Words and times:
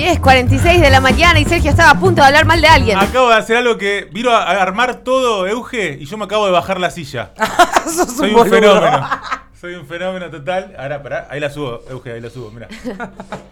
10.46 0.00 0.80
de 0.80 0.88
la 0.90 1.00
mañana 1.00 1.38
y 1.40 1.44
Sergio 1.44 1.70
estaba 1.70 1.90
a 1.90 2.00
punto 2.00 2.22
de 2.22 2.28
hablar 2.28 2.46
mal 2.46 2.58
de 2.60 2.68
alguien. 2.68 2.98
Acabo 2.98 3.28
de 3.28 3.34
hacer 3.34 3.58
algo 3.58 3.76
que 3.76 4.08
vino 4.10 4.30
a 4.30 4.42
armar 4.62 5.00
todo 5.04 5.46
Euge 5.46 5.98
y 6.00 6.06
yo 6.06 6.16
me 6.16 6.24
acabo 6.24 6.46
de 6.46 6.52
bajar 6.52 6.80
la 6.80 6.90
silla. 6.90 7.32
Sos 7.84 8.16
Soy 8.16 8.32
un 8.32 8.48
fenómeno. 8.48 9.06
Soy 9.60 9.74
un 9.74 9.86
fenómeno 9.86 10.30
total. 10.30 10.74
Ahora, 10.78 11.02
pará, 11.02 11.28
ahí 11.30 11.38
la 11.38 11.50
subo, 11.50 11.82
Euge, 11.90 12.12
ahí 12.14 12.20
la 12.22 12.30
subo, 12.30 12.50
mira. 12.50 12.68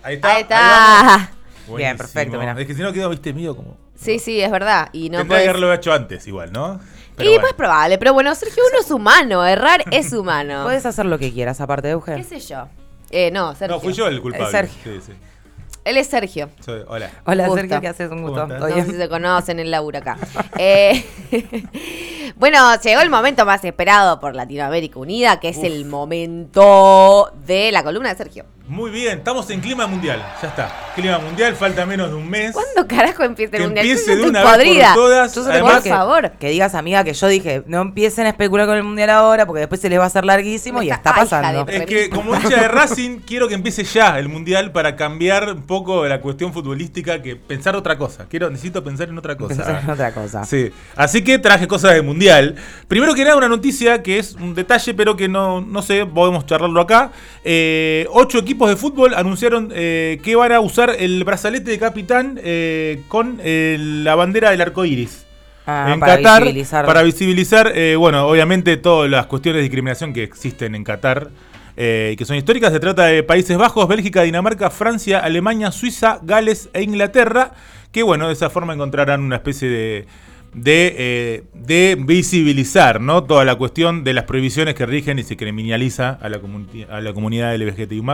Ahí 0.03 0.14
está. 0.14 0.34
Ahí 0.34 0.40
está. 0.42 1.30
Bien, 1.76 1.98
perfecto, 1.98 2.39
mirá. 2.39 2.59
Es 2.59 2.67
que 2.67 2.75
si 2.75 2.80
no 2.80 2.95
quedo, 2.95 3.11
viste, 3.11 3.35
mío 3.35 3.55
como. 3.55 3.77
Sí, 3.95 4.19
sí, 4.19 4.41
es 4.41 4.51
verdad. 4.51 4.89
Y 4.95 5.11
no 5.11 5.19
Tendría 5.19 5.41
que 5.41 5.45
podés- 5.45 5.49
haberlo 5.51 5.73
hecho 5.75 5.93
antes, 5.93 6.27
igual, 6.27 6.51
¿no? 6.51 6.80
Y 6.80 7.15
Pero 7.17 7.30
pues 7.33 7.41
bueno. 7.43 7.57
probable, 7.59 7.99
pero 7.99 8.15
bueno, 8.15 8.35
Sergio, 8.35 8.62
uno 8.71 8.80
es 8.80 8.91
humano, 8.91 9.45
errar 9.45 9.85
es 9.91 10.15
humano. 10.15 10.62
Puedes 10.65 10.87
hacer 10.87 11.05
lo 11.05 11.19
que 11.19 11.30
quieras, 11.30 11.61
aparte 11.61 11.89
de 11.89 11.93
¿Qué 12.03 12.12
Euge. 12.12 12.25
sé 12.25 12.41
yo? 12.41 12.69
Eh, 13.11 13.30
no, 13.33 13.55
Sergio. 13.55 13.77
No, 13.77 13.83
fui 13.83 13.93
yo 13.93 14.07
el 14.07 14.23
culpable. 14.23 14.51
Sergio. 14.51 14.79
Sí, 14.95 15.01
sí. 15.09 15.12
Él 15.89 15.96
es 15.96 16.07
Sergio. 16.07 16.50
Soy- 16.61 16.84
hola. 16.86 17.11
Hola, 17.25 17.46
Gusto. 17.46 17.61
Sergio, 17.62 17.80
¿qué 17.80 17.88
haces? 17.88 18.11
Un 18.11 18.20
gusto. 18.20 18.42
¿Cómo 18.42 18.55
estás? 18.55 18.59
¿Todo 18.60 18.69
No 18.78 18.84
sé 18.84 18.91
si 18.92 18.98
se 18.98 19.09
conocen 19.09 19.59
en 19.59 19.70
laburo 19.70 19.98
acá. 19.98 20.19
Eh, 20.59 21.02
bueno, 22.37 22.59
llegó 22.80 23.01
el 23.01 23.09
momento 23.09 23.47
más 23.47 23.64
esperado 23.64 24.20
por 24.20 24.34
Latinoamérica 24.34 24.98
Unida, 24.98 25.41
que 25.41 25.48
es 25.48 25.59
el 25.62 25.87
momento 25.87 27.33
de 27.47 27.73
la 27.73 27.83
columna 27.83 28.11
de 28.11 28.16
Sergio. 28.16 28.45
Muy 28.68 28.90
bien, 28.90 29.18
estamos 29.18 29.48
en 29.48 29.60
clima 29.60 29.86
mundial. 29.86 30.22
Ya 30.42 30.48
está. 30.48 30.70
Clima 30.95 31.18
mundial, 31.18 31.54
falta 31.56 31.86
menos 31.86 32.10
de 32.10 32.16
un 32.16 32.28
mes. 32.28 32.52
¿Cuándo 32.52 32.86
carajo 32.86 33.22
empieza 33.22 33.56
el 33.56 33.62
Que 33.62 33.66
mundial? 33.66 33.86
empiece 33.86 34.14
de 34.14 34.22
una 34.28 34.44
vez 34.56 34.84
por 34.88 34.94
todas. 34.94 35.34
Yo 35.34 35.41
solo 35.42 35.54
Además- 35.54 35.74
por 35.74 35.82
que, 35.84 35.88
favor. 35.88 36.30
que 36.32 36.50
digas, 36.50 36.74
amiga, 36.74 37.02
que 37.02 37.14
yo 37.14 37.28
dije, 37.28 37.62
no 37.66 37.80
empiecen 37.80 38.27
a 38.27 38.30
especular 38.30 38.66
con 38.66 38.77
el 38.77 38.82
mundial 38.84 39.08
ahora 39.08 39.46
porque 39.46 39.60
después 39.60 39.80
se 39.80 39.88
les 39.88 39.98
va 39.98 40.04
a 40.04 40.08
hacer 40.08 40.27
larguísimo 40.27 40.82
y 40.82 40.91
está 40.91 41.14
pasando. 41.14 41.66
Es 41.66 41.86
que 41.86 42.10
como 42.10 42.34
hincha 42.34 42.48
de 42.60 42.68
Racing, 42.68 43.20
quiero 43.27 43.48
que 43.48 43.54
empiece 43.54 43.84
ya 43.84 44.18
el 44.18 44.28
mundial 44.28 44.70
para 44.70 44.96
cambiar 44.96 45.50
un 45.55 45.62
poco 45.62 46.06
la 46.06 46.20
cuestión 46.20 46.52
futbolística, 46.52 47.22
que 47.22 47.36
pensar 47.36 47.74
otra 47.74 47.96
cosa. 47.96 48.27
Quiero, 48.28 48.50
necesito 48.50 48.84
pensar 48.84 49.08
en 49.08 49.16
otra 49.16 49.36
cosa. 49.38 49.55
Pensar 49.56 49.82
en 49.82 49.88
otra 49.91 50.12
cosa. 50.12 50.44
Sí. 50.44 50.70
Así 50.94 51.25
que 51.25 51.38
traje 51.38 51.66
cosas 51.66 51.94
del 51.94 52.03
mundial. 52.03 52.56
Primero 52.86 53.14
que 53.14 53.25
nada, 53.25 53.36
una 53.36 53.48
noticia 53.48 54.03
que 54.03 54.19
es 54.19 54.34
un 54.34 54.55
detalle, 54.55 54.92
pero 54.92 55.16
que 55.16 55.27
no, 55.27 55.62
no 55.62 55.80
sé, 55.80 56.05
podemos 56.05 56.44
charlarlo 56.44 56.82
acá. 56.82 57.12
Eh, 57.44 58.06
ocho 58.10 58.36
equipos 58.38 58.58
de 58.67 58.77
fútbol 58.77 59.14
anunciaron 59.14 59.70
eh, 59.75 60.19
que 60.23 60.34
van 60.34 60.53
a 60.53 60.61
usar 60.61 60.97
el 60.98 61.23
brazalete 61.25 61.70
de 61.70 61.78
capitán 61.78 62.41
eh, 62.42 63.03
con 63.09 63.39
eh, 63.42 63.77
la 63.78 64.15
bandera 64.15 64.50
del 64.50 64.61
arco 64.61 64.84
iris. 64.84 65.27
Ah, 65.67 65.91
en 65.92 66.00
para 66.00 66.17
Qatar, 66.17 66.42
visibilizar. 66.45 66.87
para 66.87 67.03
visibilizar, 67.03 67.73
eh, 67.75 67.95
bueno, 67.97 68.27
obviamente 68.27 68.78
todas 68.78 69.11
las 69.11 69.27
cuestiones 69.27 69.59
de 69.59 69.62
discriminación 69.62 70.15
que 70.15 70.23
existen 70.23 70.75
en 70.75 70.83
Qatar 70.83 71.28
eh, 71.81 72.17
que 72.19 72.25
son 72.25 72.34
históricas. 72.34 72.73
Se 72.73 72.81
trata 72.81 73.05
de 73.05 73.23
Países 73.23 73.56
Bajos, 73.56 73.87
Bélgica, 73.87 74.23
Dinamarca, 74.23 74.69
Francia, 74.69 75.20
Alemania, 75.20 75.70
Suiza, 75.70 76.19
Gales 76.22 76.70
e 76.72 76.83
Inglaterra, 76.83 77.53
que 77.93 78.03
bueno, 78.03 78.27
de 78.27 78.33
esa 78.33 78.50
forma 78.50 78.75
encontrarán 78.75 79.22
una 79.22 79.37
especie 79.37 79.69
de, 79.69 80.06
de, 80.54 80.94
eh, 80.98 81.44
de 81.54 81.96
visibilizar 81.98 83.00
¿no? 83.00 83.24
toda 83.24 83.44
la 83.44 83.56
cuestión 83.56 84.04
de 84.04 84.12
las 84.12 84.24
prohibiciones 84.24 84.74
que 84.74 84.86
rigen 84.86 85.18
y 85.18 85.22
se 85.22 85.36
criminaliza 85.36 86.18
a 86.20 86.28
la, 86.28 86.41
a 86.91 87.00
la 87.00 87.12
comunidad 87.12 87.54
LGBTIQ+. 87.56 88.04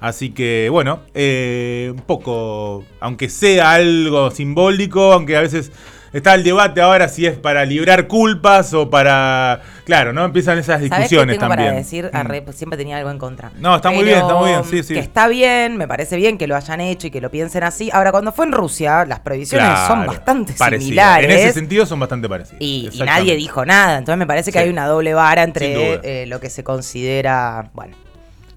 Así 0.00 0.30
que 0.30 0.68
bueno, 0.70 1.00
eh, 1.14 1.92
un 1.94 2.02
poco, 2.02 2.84
aunque 3.00 3.28
sea 3.28 3.72
algo 3.72 4.30
simbólico, 4.30 5.12
aunque 5.12 5.36
a 5.36 5.40
veces... 5.40 5.72
Está 6.16 6.34
el 6.34 6.42
debate 6.44 6.80
ahora 6.80 7.08
si 7.08 7.26
es 7.26 7.36
para 7.36 7.64
librar 7.64 8.06
culpas 8.08 8.72
o 8.74 8.88
para... 8.88 9.60
Claro, 9.84 10.12
¿no? 10.12 10.24
Empiezan 10.24 10.58
esas 10.58 10.76
¿Sabes 10.76 10.88
qué 10.90 10.96
discusiones 10.96 11.36
tengo 11.36 11.48
también. 11.48 11.68
para 11.70 11.78
decir? 11.78 12.10
Mm. 12.12 12.16
Arre, 12.16 12.42
pues 12.42 12.56
siempre 12.56 12.76
tenía 12.78 12.96
algo 12.96 13.10
en 13.10 13.18
contra. 13.18 13.52
No, 13.58 13.76
está 13.76 13.90
muy 13.90 14.04
bien, 14.04 14.18
está 14.18 14.34
muy 14.34 14.48
bien, 14.48 14.64
sí, 14.64 14.82
sí. 14.82 14.94
Que 14.94 15.00
está 15.00 15.28
bien, 15.28 15.76
me 15.76 15.86
parece 15.86 16.16
bien 16.16 16.38
que 16.38 16.46
lo 16.46 16.56
hayan 16.56 16.80
hecho 16.80 17.06
y 17.06 17.10
que 17.10 17.20
lo 17.20 17.30
piensen 17.30 17.62
así. 17.64 17.90
Ahora, 17.92 18.12
cuando 18.12 18.32
fue 18.32 18.46
en 18.46 18.52
Rusia, 18.52 19.04
las 19.04 19.20
prohibiciones 19.20 19.68
son 19.86 19.98
Claro, 19.98 20.12
bastante 20.12 20.54
parecidas. 20.54 20.82
similares. 20.84 21.30
En 21.30 21.36
ese 21.38 21.52
sentido 21.52 21.84
son 21.86 22.00
bastante 22.00 22.28
parecidas. 22.28 22.60
Y, 22.60 22.88
y 22.92 23.02
nadie 23.02 23.36
dijo 23.36 23.64
nada. 23.66 23.98
Entonces 23.98 24.18
me 24.18 24.26
parece 24.26 24.50
que 24.52 24.58
Sí. 24.58 24.64
hay 24.64 24.70
una 24.70 24.86
doble 24.86 25.12
vara 25.14 25.42
entre 25.42 26.00
eh, 26.22 26.26
lo 26.26 26.40
que 26.40 26.48
se 26.50 26.64
considera, 26.64 27.70
bueno, 27.74 27.94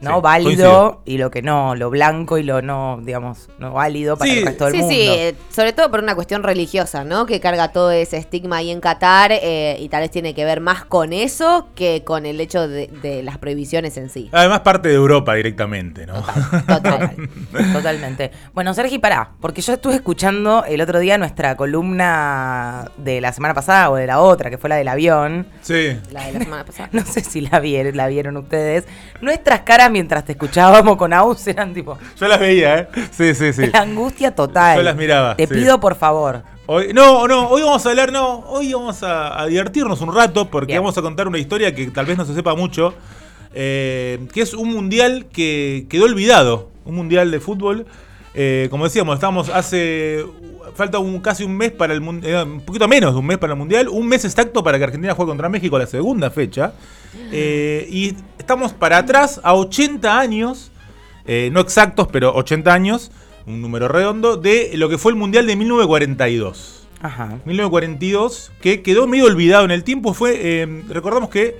no 0.01 0.15
Sí, 0.15 0.21
válido 0.21 0.49
coincido. 0.51 1.01
y 1.05 1.17
lo 1.17 1.31
que 1.31 1.41
no, 1.41 1.75
lo 1.75 1.89
blanco 1.89 2.37
y 2.37 2.43
lo 2.43 2.61
no, 2.61 2.99
digamos, 3.03 3.49
no 3.59 3.73
válido 3.73 4.17
para 4.17 4.31
Sí, 4.31 4.39
el 4.39 4.45
resto 4.45 4.65
del 4.65 4.73
Sí, 4.73 4.79
mundo. 4.79 4.93
sí, 4.95 5.01
eh, 5.01 5.35
sobre 5.49 5.73
todo 5.73 5.91
por 5.91 6.01
una 6.01 6.15
cuestión 6.15 6.43
religiosa, 6.43 7.03
¿no? 7.03 7.25
Que 7.25 7.39
carga 7.39 7.71
todo 7.71 7.91
ese 7.91 8.17
estigma 8.17 8.57
ahí 8.57 8.71
en 8.71 8.79
Qatar 8.81 9.31
eh, 9.33 9.77
y 9.79 9.89
tal 9.89 10.01
vez 10.01 10.11
tiene 10.11 10.33
que 10.33 10.45
ver 10.45 10.61
más 10.61 10.85
con 10.85 11.11
eso 11.13 11.67
que 11.75 12.03
con 12.03 12.25
el 12.25 12.39
hecho 12.41 12.67
de, 12.67 12.87
de 13.01 13.23
las 13.23 13.37
prohibiciones 13.37 13.97
en 13.97 14.09
sí. 14.09 14.29
Además 14.31 14.61
parte 14.61 14.89
de 14.89 14.95
Europa 14.95 15.33
directamente, 15.35 16.05
¿no? 16.05 16.23
Total. 16.67 17.15
Totalmente. 17.73 18.31
Bueno, 18.53 18.73
Sergi, 18.73 18.99
pará, 18.99 19.31
porque 19.41 19.61
yo 19.61 19.73
estuve 19.73 19.95
escuchando 19.95 20.63
el 20.65 20.81
otro 20.81 20.99
día 20.99 21.17
nuestra 21.17 21.55
columna 21.55 22.89
de 22.97 23.21
la 23.21 23.33
semana 23.33 23.53
pasada 23.53 23.89
o 23.89 23.95
de 23.95 24.07
la 24.07 24.19
otra, 24.19 24.49
que 24.49 24.57
fue 24.57 24.69
la 24.69 24.75
del 24.77 24.87
avión. 24.87 25.47
Sí. 25.61 25.97
La 26.11 26.25
de 26.25 26.33
la 26.33 26.39
semana 26.39 26.65
pasada. 26.65 26.89
No 26.99 27.05
sé 27.05 27.21
si 27.21 27.41
la 27.41 27.59
vieron, 27.59 27.95
la 27.95 28.07
vieron 28.07 28.35
ustedes. 28.37 28.85
Nuestras 29.21 29.61
caras 29.61 29.88
mientras 29.89 30.25
te 30.25 30.33
escuchábamos 30.33 30.97
con 30.97 31.13
Aus 31.13 31.45
eran 31.47 31.73
tipo 31.73 31.97
Yo 32.19 32.27
las 32.27 32.39
veía, 32.39 32.79
¿eh? 32.79 32.87
Sí, 33.11 33.33
sí, 33.35 33.53
sí. 33.53 33.67
la 33.71 33.81
angustia 33.81 34.33
total. 34.35 34.77
Yo 34.77 34.83
las 34.83 34.95
miraba, 34.95 35.35
Te 35.35 35.47
sí. 35.47 35.53
pido 35.53 35.79
por 35.79 35.95
favor. 35.95 36.43
Hoy, 36.67 36.93
no, 36.93 37.27
no, 37.27 37.47
hoy 37.49 37.63
vamos 37.63 37.83
a 37.85 37.89
hablar, 37.89 38.11
no, 38.11 38.39
hoy 38.47 38.73
vamos 38.73 39.01
a, 39.01 39.41
a 39.41 39.47
divertirnos 39.47 40.01
un 40.01 40.13
rato 40.13 40.49
porque 40.49 40.73
Bien. 40.73 40.81
vamos 40.83 40.97
a 40.97 41.01
contar 41.01 41.27
una 41.27 41.39
historia 41.39 41.73
que 41.73 41.87
tal 41.87 42.05
vez 42.05 42.17
no 42.17 42.25
se 42.25 42.35
sepa 42.35 42.53
mucho, 42.53 42.93
eh, 43.53 44.19
que 44.33 44.41
es 44.41 44.53
un 44.53 44.69
mundial 44.69 45.25
que 45.33 45.87
quedó 45.89 46.05
olvidado, 46.05 46.69
un 46.85 46.95
mundial 46.95 47.31
de 47.31 47.39
fútbol. 47.39 47.87
Eh, 48.35 48.67
como 48.69 48.83
decíamos, 48.83 49.15
estamos 49.15 49.49
hace, 49.49 50.23
falta 50.79 50.97
un, 50.97 51.19
casi 51.19 51.43
un 51.43 51.57
mes 51.57 51.71
para 51.71 51.93
el 51.93 51.99
mundial, 51.99 52.47
un 52.47 52.61
poquito 52.61 52.87
menos 52.87 53.13
de 53.13 53.19
un 53.19 53.25
mes 53.25 53.37
para 53.37 53.51
el 53.51 53.59
mundial, 53.59 53.89
un 53.89 54.07
mes 54.07 54.23
exacto 54.23 54.63
para 54.63 54.77
que 54.77 54.85
Argentina 54.85 55.13
juegue 55.13 55.29
contra 55.29 55.49
México 55.49 55.77
la 55.77 55.85
segunda 55.85 56.31
fecha. 56.31 56.71
Eh, 57.33 57.85
y 57.91 58.15
estamos 58.37 58.71
para 58.71 58.99
atrás 58.99 59.41
a 59.43 59.55
80 59.55 60.17
años, 60.17 60.71
eh, 61.25 61.49
no 61.51 61.59
exactos, 61.59 62.07
pero 62.07 62.33
80 62.33 62.73
años, 62.73 63.11
un 63.45 63.61
número 63.61 63.89
redondo, 63.89 64.37
de 64.37 64.71
lo 64.75 64.87
que 64.87 64.97
fue 64.97 65.11
el 65.11 65.17
mundial 65.17 65.47
de 65.47 65.57
1942. 65.57 66.87
Ajá. 67.01 67.39
1942, 67.43 68.53
que 68.61 68.81
quedó 68.81 69.05
medio 69.05 69.25
olvidado 69.25 69.65
en 69.65 69.71
el 69.71 69.83
tiempo, 69.83 70.13
fue, 70.13 70.39
eh, 70.41 70.83
recordamos 70.87 71.29
que 71.29 71.57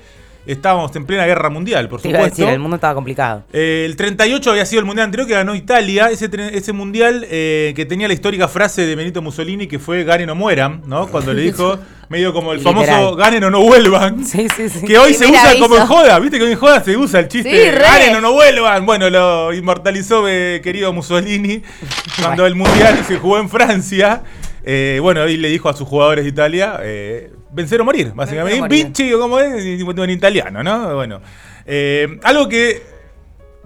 estábamos 0.52 0.96
en 0.96 1.06
plena 1.06 1.26
guerra 1.26 1.50
mundial, 1.50 1.88
por 1.90 2.02
Te 2.02 2.10
iba 2.10 2.20
a 2.20 2.22
supuesto. 2.24 2.42
decir, 2.44 2.54
el 2.54 2.60
mundo 2.60 2.76
estaba 2.76 2.94
complicado. 2.94 3.44
Eh, 3.54 3.84
el 3.86 3.96
38 3.96 4.52
había 4.52 4.66
sido 4.66 4.80
el 4.80 4.86
mundial 4.86 5.06
anterior 5.06 5.28
que 5.28 5.34
ganó 5.34 5.56
Italia, 5.56 6.10
ese, 6.10 6.30
ese 6.54 6.74
mundial 6.74 7.26
eh, 7.30 7.74
que 7.76 7.86
tenía 7.86 8.08
la 8.08 8.14
histórica 8.14 8.48
frase 8.48 8.86
de 8.86 8.96
Benito 8.96 9.22
Mussolini 9.22 9.68
que 9.68 9.80
fue 9.80 10.04
ganen 10.04 10.30
o 10.30 10.36
mueran, 10.36 10.82
¿no? 10.86 11.08
Cuando 11.08 11.34
le 11.34 11.42
dijo, 11.44 11.78
medio 12.10 12.34
como 12.34 12.54
el 12.54 12.60
famoso 12.60 13.16
ganen 13.16 13.44
o 13.44 13.50
no 13.50 13.62
vuelvan. 13.62 14.26
Sí, 14.30 14.48
sí, 14.56 14.70
sí. 14.70 14.86
Que 14.86 14.98
hoy 14.98 15.14
se 15.14 15.26
usa 15.28 15.50
aviso. 15.52 15.64
como 15.68 15.78
en 15.78 15.86
joda, 15.88 16.20
viste 16.20 16.38
que 16.38 16.44
hoy 16.46 16.52
en 16.52 16.58
joda 16.58 16.84
se 16.84 16.96
usa 16.98 17.20
el 17.22 17.28
chiste 17.28 17.72
ganen 17.72 18.16
o 18.16 18.22
no 18.22 18.34
vuelvan. 18.34 18.86
Bueno, 18.86 19.10
lo 19.10 19.54
inmortalizó 19.54 20.28
eh, 20.28 20.62
querido 20.64 20.92
Mussolini 20.94 21.62
cuando 22.22 22.46
el 22.46 22.56
mundial 22.56 23.04
se 23.08 23.18
jugó 23.18 23.38
en 23.40 23.50
Francia. 23.50 24.24
Eh, 24.64 25.00
bueno, 25.02 25.28
y 25.28 25.38
le 25.38 25.50
dijo 25.50 25.70
a 25.70 25.74
sus 25.74 25.88
jugadores 25.88 26.26
de 26.26 26.30
Italia, 26.30 26.80
eh, 26.84 27.32
vencer 27.52 27.82
o 27.82 27.86
morir, 27.86 28.12
básicamente. 28.14 28.60
O 28.60 28.64
morir. 28.64 28.86
Vinci, 28.86 29.12
¿cómo 29.12 29.40
es? 29.40 29.64
En 29.64 30.10
italiano, 30.10 30.64
¿no? 30.64 30.96
Bueno. 30.96 31.22
eh, 31.66 32.20
algo 32.24 32.48
que, 32.50 32.82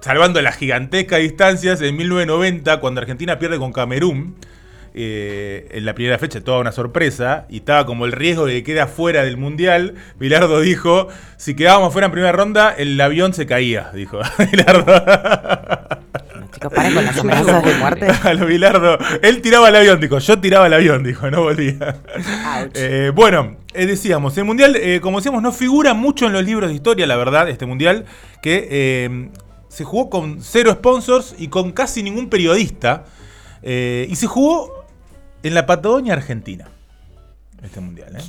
salvando 0.02 0.42
las 0.42 0.58
gigantescas 0.58 1.20
distancias, 1.20 1.82
en 1.82 1.96
1990, 1.96 2.80
cuando 2.80 3.02
Argentina 3.02 3.40
pierde 3.40 3.58
con 3.58 3.72
Camerún, 3.72 4.36
eh, 4.96 5.70
en 5.72 5.86
la 5.86 5.96
primera 5.96 6.20
fecha 6.20 6.42
toda 6.42 6.60
una 6.60 6.72
sorpresa 6.72 7.48
y 7.50 7.58
estaba 7.58 7.84
como 7.88 8.06
el 8.06 8.12
riesgo 8.12 8.46
de 8.46 8.54
que 8.54 8.64
quede 8.64 8.86
fuera 8.86 9.24
del 9.24 9.38
mundial. 9.38 9.96
Bilardo 10.20 10.62
dijo: 10.62 11.08
si 11.38 11.56
quedábamos 11.56 11.94
fuera 11.94 12.06
en 12.06 12.12
primera 12.12 12.32
ronda, 12.32 12.76
el 12.78 13.00
avión 13.02 13.34
se 13.34 13.48
caía, 13.48 13.90
dijo 13.94 14.20
Bilardo. 14.52 16.03
Chicos, 16.64 16.74
paren 16.74 16.94
con 16.94 17.06
las 17.06 17.18
amenazas 17.20 17.64
de 17.64 17.74
muerte. 17.76 18.08
A 18.24 18.34
lo 18.34 18.46
Bilardo. 18.46 18.98
Él 19.22 19.42
tiraba 19.42 19.70
el 19.70 19.76
avión, 19.76 20.00
dijo. 20.00 20.20
Yo 20.20 20.40
tiraba 20.40 20.68
el 20.68 20.74
avión, 20.74 21.04
dijo. 21.04 21.30
No 21.30 21.44
volvía. 21.44 22.02
Eh, 22.74 23.12
bueno, 23.14 23.58
eh, 23.74 23.86
decíamos, 23.86 24.38
el 24.38 24.46
mundial, 24.46 24.76
eh, 24.76 25.00
como 25.02 25.20
decíamos, 25.20 25.42
no 25.42 25.52
figura 25.52 25.94
mucho 25.94 26.28
en 26.28 26.34
los 26.34 26.44
libros 26.44 26.70
de 26.70 26.76
historia, 26.76 27.08
la 27.08 27.16
verdad, 27.16 27.50
este 27.50 27.66
mundial, 27.66 28.06
que 28.42 28.68
eh, 28.70 29.30
se 29.68 29.84
jugó 29.84 30.10
con 30.10 30.42
cero 30.42 30.72
sponsors 30.74 31.36
y 31.38 31.48
con 31.48 31.72
casi 31.72 32.04
ningún 32.04 32.30
periodista. 32.30 33.06
y 33.64 34.16
se 34.16 34.28
jugó 34.28 34.86
en 35.44 35.54
la 35.54 35.66
Patagonia 35.66 36.14
Argentina. 36.14 36.68
Este 37.62 37.80
mundial, 37.80 38.16
¿eh? 38.18 38.24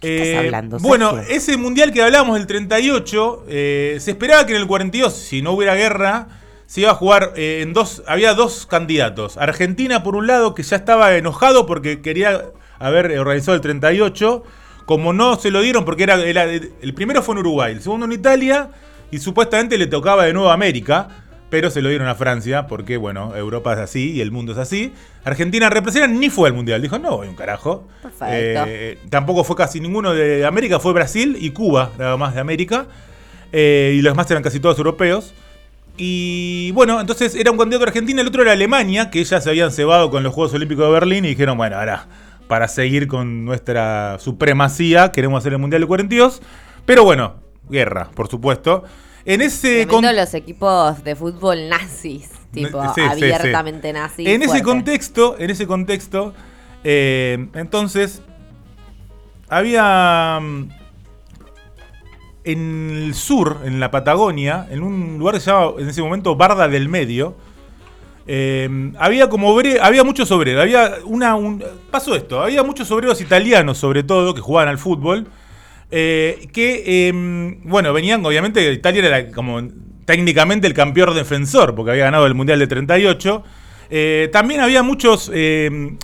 ¿Qué 0.00 0.30
estás 0.30 0.44
hablando, 0.44 0.78
Bueno, 0.78 1.18
ese 1.20 1.56
mundial 1.56 1.92
que 1.92 2.02
hablamos 2.02 2.36
del 2.36 2.46
38, 2.46 3.44
eh, 3.48 3.96
se 4.00 4.10
esperaba 4.12 4.46
que 4.46 4.54
en 4.54 4.60
el 4.60 4.66
42, 4.66 5.12
si 5.12 5.40
no 5.40 5.52
hubiera 5.52 5.74
guerra, 5.74 6.28
se 6.66 6.80
iba 6.82 6.90
a 6.90 6.94
jugar 6.94 7.32
eh, 7.36 7.60
en 7.62 7.72
dos. 7.72 8.02
Había 8.06 8.34
dos 8.34 8.66
candidatos. 8.66 9.36
Argentina, 9.36 10.02
por 10.02 10.16
un 10.16 10.26
lado, 10.26 10.54
que 10.54 10.62
ya 10.62 10.76
estaba 10.76 11.16
enojado 11.16 11.66
porque 11.66 12.00
quería 12.02 12.46
haber 12.78 13.18
organizado 13.18 13.54
el 13.54 13.60
38. 13.60 14.42
Como 14.84 15.12
no 15.12 15.34
se 15.36 15.50
lo 15.50 15.62
dieron, 15.62 15.84
porque 15.84 16.04
era, 16.04 16.14
era- 16.24 16.44
el 16.44 16.94
primero 16.94 17.20
fue 17.22 17.34
en 17.34 17.40
Uruguay, 17.40 17.72
el 17.72 17.82
segundo 17.82 18.06
en 18.06 18.12
Italia, 18.12 18.68
y 19.10 19.18
supuestamente 19.18 19.78
le 19.78 19.88
tocaba 19.88 20.24
de 20.24 20.32
nuevo 20.32 20.50
a 20.50 20.54
América. 20.54 21.08
pero 21.48 21.70
se 21.70 21.80
lo 21.80 21.88
dieron 21.88 22.08
a 22.08 22.16
Francia 22.16 22.66
porque, 22.66 22.96
bueno, 22.96 23.34
Europa 23.36 23.72
es 23.74 23.78
así 23.78 24.12
y 24.14 24.20
el 24.20 24.32
mundo 24.32 24.50
es 24.52 24.58
así. 24.58 24.92
Argentina 25.24 25.70
representa 25.70 26.08
ni 26.08 26.28
fue 26.28 26.48
al 26.48 26.54
Mundial, 26.56 26.82
dijo, 26.82 26.98
no 26.98 27.16
voy 27.18 27.28
un 27.28 27.36
carajo. 27.36 27.86
Perfecto. 28.02 28.26
Eh, 28.68 28.98
tampoco 29.10 29.44
fue 29.44 29.54
casi 29.54 29.78
ninguno 29.80 30.12
de 30.12 30.44
América, 30.44 30.80
fue 30.80 30.92
Brasil 30.92 31.36
y 31.40 31.50
Cuba, 31.50 31.92
nada 31.98 32.16
más 32.16 32.34
de 32.34 32.40
América. 32.40 32.86
Eh, 33.52 33.94
y 33.96 34.02
los 34.02 34.12
demás 34.12 34.28
eran 34.30 34.42
casi 34.42 34.58
todos 34.60 34.76
europeos. 34.78 35.34
Y 35.96 36.70
bueno, 36.72 37.00
entonces 37.00 37.34
era 37.34 37.50
un 37.50 37.56
candidato 37.58 37.86
Argentina, 37.86 38.20
el 38.20 38.28
otro 38.28 38.42
era 38.42 38.52
Alemania, 38.52 39.10
que 39.10 39.24
ya 39.24 39.40
se 39.40 39.48
habían 39.48 39.70
cebado 39.70 40.10
con 40.10 40.22
los 40.22 40.34
Juegos 40.34 40.52
Olímpicos 40.54 40.84
de 40.86 40.92
Berlín 40.92 41.24
y 41.24 41.28
dijeron, 41.28 41.56
bueno, 41.56 41.76
ahora 41.78 42.06
para 42.48 42.68
seguir 42.68 43.08
con 43.08 43.44
nuestra 43.44 44.18
supremacía 44.20 45.10
queremos 45.10 45.38
hacer 45.38 45.52
el 45.54 45.58
Mundial 45.58 45.80
de 45.82 45.86
42. 45.88 46.42
Pero 46.84 47.02
bueno, 47.04 47.36
guerra, 47.68 48.10
por 48.14 48.28
supuesto. 48.28 48.84
En 49.24 49.40
ese 49.40 49.86
con- 49.88 50.04
los 50.14 50.34
equipos 50.34 51.02
de 51.02 51.16
fútbol 51.16 51.68
nazis, 51.68 52.30
tipo 52.52 52.80
Sí, 52.82 52.88
sí, 52.94 53.00
sí. 53.00 53.08
abiertamente 53.24 53.92
nazis. 53.92 54.28
En 54.28 54.42
ese 54.42 54.62
contexto, 54.62 55.34
en 55.38 55.50
ese 55.50 55.66
contexto, 55.66 56.32
eh, 56.84 57.48
entonces 57.54 58.22
había 59.48 60.38
mm, 60.40 60.68
en 62.46 62.90
el 62.94 63.14
sur, 63.14 63.60
en 63.64 63.78
la 63.80 63.90
Patagonia, 63.90 64.66
en 64.70 64.82
un 64.82 65.18
lugar 65.18 65.34
que 65.34 65.40
se 65.40 65.50
llamaba 65.50 65.74
en 65.78 65.88
ese 65.88 66.00
momento 66.02 66.36
Barda 66.36 66.68
del 66.68 66.88
Medio, 66.88 67.36
eh, 68.26 68.92
había 68.98 69.28
como 69.28 69.56
había 69.80 70.02
muchos 70.04 70.30
obreros, 70.30 70.62
había 70.62 70.94
un- 71.04 71.62
pasó 71.90 72.14
esto, 72.16 72.42
había 72.42 72.62
muchos 72.62 72.90
obreros 72.90 73.20
italianos 73.20 73.78
sobre 73.78 74.02
todo 74.02 74.34
que 74.34 74.40
jugaban 74.40 74.68
al 74.68 74.78
fútbol. 74.78 75.26
eh, 75.92 76.48
que, 76.52 76.82
eh, 76.84 77.12
bueno, 77.62 77.92
venían, 77.92 78.26
obviamente, 78.26 78.72
Italia 78.72 79.06
era 79.06 79.30
como 79.30 79.62
técnicamente 80.04 80.66
el 80.66 80.74
campeón 80.74 81.14
defensor, 81.14 81.76
porque 81.76 81.92
había 81.92 82.06
ganado 82.06 82.26
el 82.26 82.34
Mundial 82.34 82.58
de 82.58 82.66
38. 82.66 83.44
Eh, 83.88 84.28
también 84.32 84.60
había 84.62 84.82
muchos, 84.82 85.30
eh, 85.32 85.96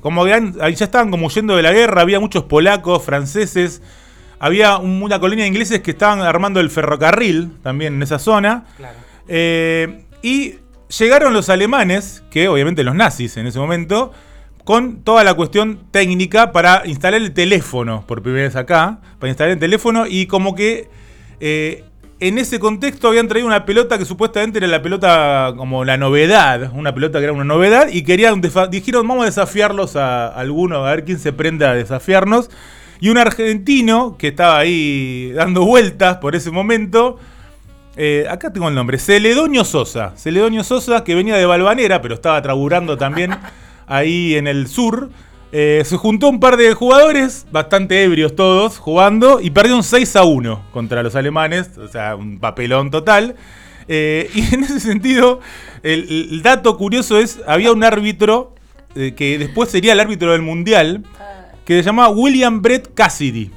como 0.00 0.26
ya 0.26 0.40
estaban 0.66 1.12
como 1.12 1.28
huyendo 1.28 1.54
de 1.54 1.62
la 1.62 1.72
guerra, 1.72 2.02
había 2.02 2.18
muchos 2.18 2.42
polacos, 2.44 3.04
franceses, 3.04 3.80
había 4.40 4.78
un- 4.78 5.02
una 5.02 5.20
colonia 5.20 5.44
de 5.44 5.48
ingleses 5.48 5.80
que 5.80 5.92
estaban 5.92 6.20
armando 6.20 6.58
el 6.58 6.70
ferrocarril 6.70 7.52
también 7.62 7.94
en 7.94 8.02
esa 8.02 8.18
zona. 8.18 8.64
Eh, 9.28 10.04
y 10.22 10.54
llegaron 10.98 11.32
los 11.32 11.48
alemanes, 11.48 12.24
que 12.30 12.48
obviamente 12.48 12.82
los 12.82 12.94
nazis 12.96 13.36
en 13.36 13.46
ese 13.46 13.58
momento, 13.60 14.12
con 14.64 15.02
toda 15.02 15.22
la 15.24 15.34
cuestión 15.34 15.80
técnica 15.90 16.52
para 16.52 16.82
instalar 16.86 17.20
el 17.20 17.32
teléfono, 17.32 18.04
por 18.06 18.22
primera 18.22 18.44
vez 18.44 18.56
acá, 18.56 18.98
para 19.18 19.28
instalar 19.30 19.52
el 19.52 19.58
teléfono 19.58 20.06
y 20.06 20.26
como 20.26 20.54
que 20.54 20.88
eh, 21.40 21.84
en 22.20 22.36
ese 22.38 22.58
contexto 22.60 23.08
habían 23.08 23.28
traído 23.28 23.46
una 23.46 23.64
pelota 23.64 23.96
que 23.98 24.04
supuestamente 24.04 24.58
era 24.58 24.66
la 24.66 24.82
pelota 24.82 25.54
como 25.56 25.84
la 25.86 25.96
novedad, 25.96 26.70
una 26.74 26.94
pelota 26.94 27.18
que 27.18 27.24
era 27.24 27.32
una 27.32 27.44
novedad 27.44 27.88
y 27.90 28.02
querían, 28.02 28.42
dijeron 28.70 29.08
vamos 29.08 29.22
a 29.22 29.26
desafiarlos 29.26 29.96
a, 29.96 30.28
alguno, 30.28 30.84
a 30.84 30.90
ver 30.90 31.04
quién 31.04 31.18
se 31.18 31.32
prende 31.32 31.64
a 31.66 31.72
desafiarnos. 31.74 32.50
Y 33.00 33.08
un 33.08 33.18
argentino 33.18 34.16
que 34.18 34.28
estaba 34.28 34.58
ahí 34.58 35.32
dando 35.32 35.64
vueltas 35.64 36.18
por 36.18 36.36
ese 36.36 36.50
momento, 36.50 37.18
eh, 37.96 38.26
acá 38.30 38.52
tengo 38.52 38.68
el 38.68 38.74
nombre, 38.74 38.98
Celedonio 38.98 39.64
Sosa. 39.64 40.12
Celedonio 40.16 40.62
Sosa, 40.64 41.02
que 41.02 41.14
venía 41.14 41.36
de 41.36 41.46
Balvanera, 41.46 42.02
pero 42.02 42.14
estaba 42.14 42.40
traburando 42.42 42.98
también 42.98 43.36
ahí 43.86 44.36
en 44.36 44.46
el 44.46 44.68
sur. 44.68 45.10
Eh, 45.52 45.82
se 45.84 45.96
juntó 45.96 46.28
un 46.28 46.38
par 46.38 46.56
de 46.56 46.74
jugadores, 46.74 47.46
bastante 47.50 48.04
ebrios 48.04 48.36
todos, 48.36 48.78
jugando, 48.78 49.40
y 49.40 49.50
perdieron 49.50 49.82
6 49.82 50.16
a 50.16 50.24
1 50.24 50.62
contra 50.72 51.02
los 51.02 51.16
alemanes, 51.16 51.76
o 51.78 51.88
sea, 51.88 52.14
un 52.14 52.38
papelón 52.38 52.90
total. 52.90 53.34
Eh, 53.88 54.30
y 54.34 54.54
en 54.54 54.62
ese 54.62 54.78
sentido, 54.78 55.40
el, 55.82 56.28
el 56.30 56.42
dato 56.42 56.76
curioso 56.76 57.18
es, 57.18 57.40
había 57.46 57.72
un 57.72 57.82
árbitro, 57.82 58.54
eh, 58.94 59.14
que 59.16 59.38
después 59.38 59.70
sería 59.70 59.92
el 59.92 60.00
árbitro 60.00 60.32
del 60.32 60.42
Mundial, 60.42 61.04
que 61.76 61.82
se 61.84 61.86
llamaba 61.86 62.08
William 62.08 62.60
Brett 62.60 62.92
Cassidy, 62.94 63.50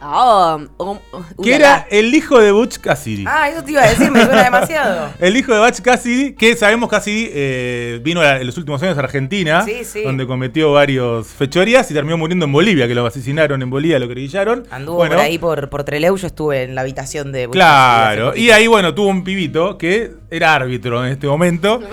Ah, 0.00 0.58
oh, 0.76 1.00
oh, 1.10 1.24
que 1.42 1.56
ulala. 1.56 1.56
era 1.56 1.86
el 1.90 2.14
hijo 2.14 2.38
de 2.38 2.52
Butch 2.52 2.78
Cassidy. 2.78 3.24
Ah, 3.26 3.48
eso 3.50 3.64
te 3.64 3.72
iba 3.72 3.82
a 3.82 3.88
decir, 3.88 4.12
me 4.12 4.24
suena 4.24 4.44
demasiado. 4.50 5.10
El 5.18 5.36
hijo 5.36 5.52
de 5.52 5.58
Butch 5.58 5.80
Cassidy, 5.80 6.34
que 6.34 6.54
sabemos 6.54 6.88
Cassidy 6.88 7.28
eh, 7.32 8.00
vino 8.04 8.22
en 8.22 8.46
los 8.46 8.56
últimos 8.58 8.80
años 8.84 8.96
a 8.96 9.00
Argentina, 9.00 9.64
Sí, 9.64 9.78
sí. 9.82 10.02
donde 10.04 10.24
cometió 10.24 10.70
varios 10.70 11.26
fechorías 11.26 11.90
y 11.90 11.94
terminó 11.94 12.16
muriendo 12.16 12.44
en 12.44 12.52
Bolivia, 12.52 12.86
que 12.86 12.94
lo 12.94 13.04
asesinaron 13.06 13.60
en 13.60 13.70
Bolivia, 13.70 13.98
lo 13.98 14.06
grillaron. 14.06 14.62
Anduvo 14.70 14.98
Bueno, 14.98 15.16
por 15.16 15.24
ahí 15.24 15.36
por, 15.36 15.68
por 15.68 15.82
Treleu, 15.82 16.16
yo 16.16 16.28
estuve 16.28 16.62
en 16.62 16.76
la 16.76 16.82
habitación 16.82 17.32
de... 17.32 17.48
Claro, 17.48 18.28
hace 18.28 18.38
y 18.40 18.50
ahí 18.52 18.68
bueno, 18.68 18.94
tuvo 18.94 19.08
un 19.08 19.24
pibito 19.24 19.76
que 19.78 20.12
era 20.30 20.54
árbitro 20.54 21.04
en 21.04 21.10
este 21.10 21.26
momento. 21.26 21.80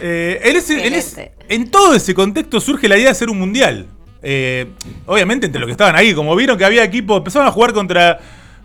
Eh, 0.00 0.40
él 0.42 0.56
es- 0.56 0.70
él 0.70 0.94
es- 0.94 1.16
en 1.50 1.70
todo 1.70 1.94
ese 1.94 2.14
contexto 2.14 2.60
surge 2.60 2.88
la 2.88 2.96
idea 2.96 3.08
de 3.08 3.10
hacer 3.12 3.28
un 3.28 3.38
mundial. 3.38 3.88
Eh, 4.22 4.66
obviamente 5.06 5.46
entre 5.46 5.60
los 5.60 5.66
que 5.66 5.72
estaban 5.72 5.94
ahí, 5.96 6.14
como 6.14 6.34
vieron 6.36 6.56
que 6.58 6.64
había 6.64 6.82
equipos, 6.84 7.18
empezaron 7.18 7.46
a 7.48 7.52
jugar 7.52 7.72
contra 7.72 8.18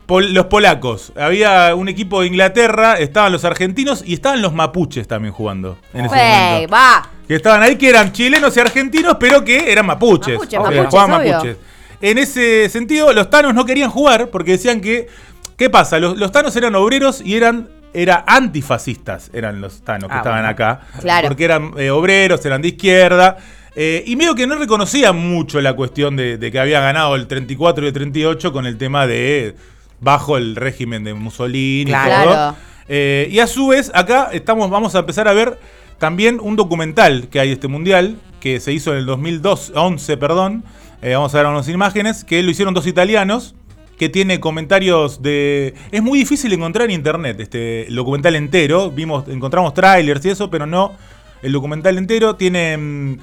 pol- 0.06 0.34
los 0.34 0.46
polacos. 0.48 1.12
Había 1.16 1.76
un 1.76 1.88
equipo 1.90 2.22
de 2.22 2.28
Inglaterra, 2.28 2.96
estaban 3.00 3.32
los 3.32 3.46
argentinos 3.46 4.04
y 4.06 4.14
estaban 4.14 4.42
los 4.42 4.54
mapuches 4.54 5.08
también 5.08 5.34
jugando. 5.34 5.78
En 5.94 6.06
ese 6.06 6.16
Wey, 6.16 6.52
momento. 6.54 6.74
va. 6.74 7.10
Que 7.28 7.36
estaban 7.36 7.62
ahí, 7.64 7.76
que 7.78 7.90
eran 7.90 8.12
chilenos 8.12 8.56
y 8.58 8.60
argentinos, 8.60 9.18
pero 9.20 9.44
que 9.44 9.72
eran 9.72 9.86
mapuches. 9.86 10.34
Mapuches, 10.36 10.60
O 10.60 10.64
sea, 10.64 10.72
mapuches, 10.72 10.90
jugaban 10.90 11.22
obvio. 11.22 11.32
mapuches. 11.34 11.58
En 12.02 12.18
ese 12.18 12.68
sentido, 12.70 13.14
los 13.14 13.30
tanos 13.30 13.54
no 13.54 13.66
querían 13.66 13.90
jugar 13.90 14.30
porque 14.30 14.52
decían 14.54 14.82
que. 14.82 15.08
¿Qué 15.56 15.70
pasa? 15.70 16.00
Los, 16.00 16.18
los 16.18 16.32
tanos 16.32 16.56
eran 16.56 16.74
obreros 16.76 17.22
y 17.24 17.36
eran. 17.36 17.70
Era 17.94 18.24
antifascistas, 18.26 19.30
eran 19.34 19.60
los 19.60 19.82
tanos 19.82 20.08
que 20.10 20.16
Ah, 20.16 20.20
estaban 20.20 20.40
bueno. 20.40 20.50
acá. 20.50 20.80
Claro. 21.02 21.28
Porque 21.28 21.44
eran 21.44 21.74
eh, 21.78 21.90
obreros, 21.92 22.44
eran 22.46 22.62
de 22.62 22.70
izquierda. 22.70 23.38
Eh, 23.76 24.04
y 24.06 24.16
medio 24.16 24.36
que 24.36 24.48
no 24.48 24.56
reconocían 24.56 25.18
mucho 25.18 25.62
la 25.62 25.74
cuestión 25.74 26.16
de, 26.16 26.38
de 26.38 26.52
que 26.52 26.60
había 26.60 26.82
ganado 26.82 27.16
el 27.16 27.28
34 27.28 27.86
y 27.86 27.88
el 27.88 27.94
38 27.94 28.52
con 28.52 28.66
el 28.66 28.78
tema 28.78 29.08
de 29.08 29.56
bajo 30.02 30.36
el 30.36 30.56
régimen 30.56 31.04
de 31.04 31.14
Mussolini 31.14 31.90
y 31.90 31.94
todo. 31.94 32.56
Eh, 32.90 33.30
y 33.32 33.40
a 33.40 33.48
su 33.48 33.68
vez, 33.68 33.92
acá 33.94 34.30
estamos, 34.34 34.70
vamos 34.70 34.96
a 34.96 35.00
empezar 35.00 35.28
a 35.30 35.34
ver 35.34 35.58
también 35.98 36.40
un 36.42 36.58
documental 36.58 37.30
que 37.30 37.40
hay 37.40 37.48
de 37.50 37.54
este 37.54 37.70
mundial, 37.70 38.18
que 38.42 38.60
se 38.60 38.74
hizo 38.74 38.92
en 38.92 38.98
el 38.98 39.06
2011, 39.06 40.18
perdón. 40.18 40.64
Eh, 41.02 41.14
vamos 41.14 41.34
a 41.34 41.38
ver 41.38 41.48
unas 41.48 41.70
imágenes, 41.70 42.26
que 42.26 42.44
lo 42.44 42.52
hicieron 42.52 42.74
dos 42.74 42.88
italianos, 42.88 43.56
que 43.98 44.10
tiene 44.10 44.40
comentarios 44.40 45.22
de... 45.22 45.76
Es 45.92 46.02
muy 46.02 46.20
difícil 46.20 46.52
encontrar 46.52 46.86
en 46.86 46.92
internet 46.92 47.40
este 47.40 47.88
el 47.88 47.96
documental 47.96 48.36
entero. 48.36 48.90
Vimos, 48.90 49.28
encontramos 49.28 49.76
trailers 49.76 50.26
y 50.26 50.30
eso, 50.30 50.50
pero 50.50 50.66
no. 50.66 50.94
El 51.44 51.52
documental 51.52 51.98
entero 52.00 52.36
tiene 52.36 52.78
mm, 52.78 53.18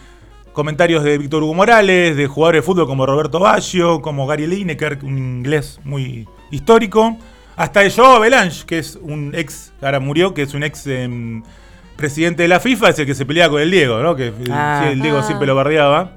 comentarios 0.52 1.04
de 1.04 1.18
Víctor 1.18 1.42
Hugo 1.42 1.54
Morales, 1.54 2.16
de 2.16 2.26
jugadores 2.26 2.58
de 2.62 2.66
fútbol 2.66 2.86
como 2.86 3.06
Roberto 3.06 3.38
Baggio, 3.38 4.00
como 4.02 4.26
Gary 4.26 4.46
Lineker, 4.46 4.98
un 5.02 5.18
inglés 5.18 5.80
muy 5.84 6.26
histórico. 6.50 7.16
Hasta 7.56 7.80
de 7.80 7.90
Joao 7.90 8.20
Belange, 8.20 8.64
que 8.66 8.78
es 8.78 8.96
un 9.00 9.32
ex, 9.34 9.72
ahora 9.82 9.98
murió, 10.00 10.32
que 10.34 10.42
es 10.42 10.54
un 10.54 10.62
ex 10.62 10.86
em, 10.86 11.42
presidente 11.96 12.42
de 12.42 12.48
la 12.48 12.60
FIFA, 12.60 12.90
es 12.90 12.98
el 13.00 13.06
que 13.06 13.14
se 13.14 13.26
pelea 13.26 13.48
con 13.48 13.60
el 13.60 13.70
Diego, 13.70 13.98
¿no? 14.00 14.14
Que 14.14 14.32
Ah. 14.50 14.82
sí, 14.84 14.92
el 14.92 15.02
Diego 15.02 15.18
Ah. 15.18 15.22
siempre 15.24 15.46
lo 15.46 15.54
bardeaba. 15.56 16.12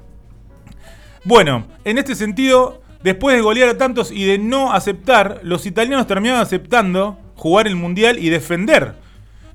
Bueno, 1.24 1.66
en 1.84 1.98
este 1.98 2.14
sentido, 2.14 2.82
después 3.02 3.36
de 3.36 3.42
golear 3.42 3.68
a 3.68 3.78
tantos 3.78 4.10
y 4.12 4.24
de 4.24 4.38
no 4.38 4.72
aceptar, 4.72 5.40
los 5.42 5.66
italianos 5.66 6.06
terminaron 6.06 6.40
aceptando 6.40 7.18
jugar 7.36 7.66
el 7.66 7.76
mundial 7.76 8.18
y 8.18 8.28
defender 8.28 8.94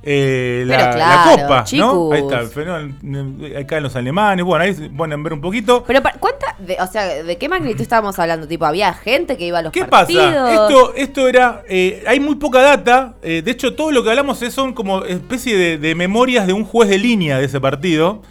eh, 0.04 0.64
la, 0.66 1.24
copa, 1.36 1.66
¿no? 1.74 2.12
Ahí 2.14 2.22
está, 2.22 2.40
el 2.40 2.48
fenómeno, 2.48 3.60
acá 3.60 3.78
en 3.78 3.84
los 3.84 3.96
alemanes, 3.96 4.46
bueno, 4.46 4.64
ahí 4.64 4.74
pueden 4.96 5.22
ver 5.24 5.34
un 5.34 5.42
poquito. 5.42 5.84
Pero, 5.86 6.02
¿cuánta? 6.20 6.56
de- 6.60 6.78
o 6.80 6.88
sea, 6.88 7.24
¿de 7.24 7.38
qué 7.38 7.50
magnitud 7.50 7.82
estábamos 7.82 8.18
hablando? 8.20 8.48
Tipo, 8.48 8.66
¿había 8.66 8.94
gente 8.94 9.38
que 9.38 9.46
iba 9.48 9.60
a 9.60 9.62
los 9.64 9.72
¿Qué 9.74 9.86
partidos? 9.86 10.24
pasa? 10.34 10.54
Esto, 10.68 10.94
esto 10.96 11.28
era. 11.28 11.64
eh, 11.68 12.04
hay 12.08 12.20
muy 12.20 12.36
poca 12.36 12.62
data. 12.62 13.16
eh, 13.22 13.42
de 13.44 13.52
hecho, 13.52 13.74
todo 13.76 13.92
lo 13.92 14.04
que 14.04 14.10
hablamos 14.12 14.42
es, 14.42 14.54
son 14.54 14.74
como 14.74 15.04
especie 15.04 15.58
de, 15.58 15.78
de 15.78 15.96
memorias 15.96 16.48
de 16.48 16.54
un 16.54 16.64
juez 16.64 16.90
de 16.90 16.98
línea 16.98 17.38
de 17.40 17.46
ese 17.46 17.60
partido. 17.60 18.22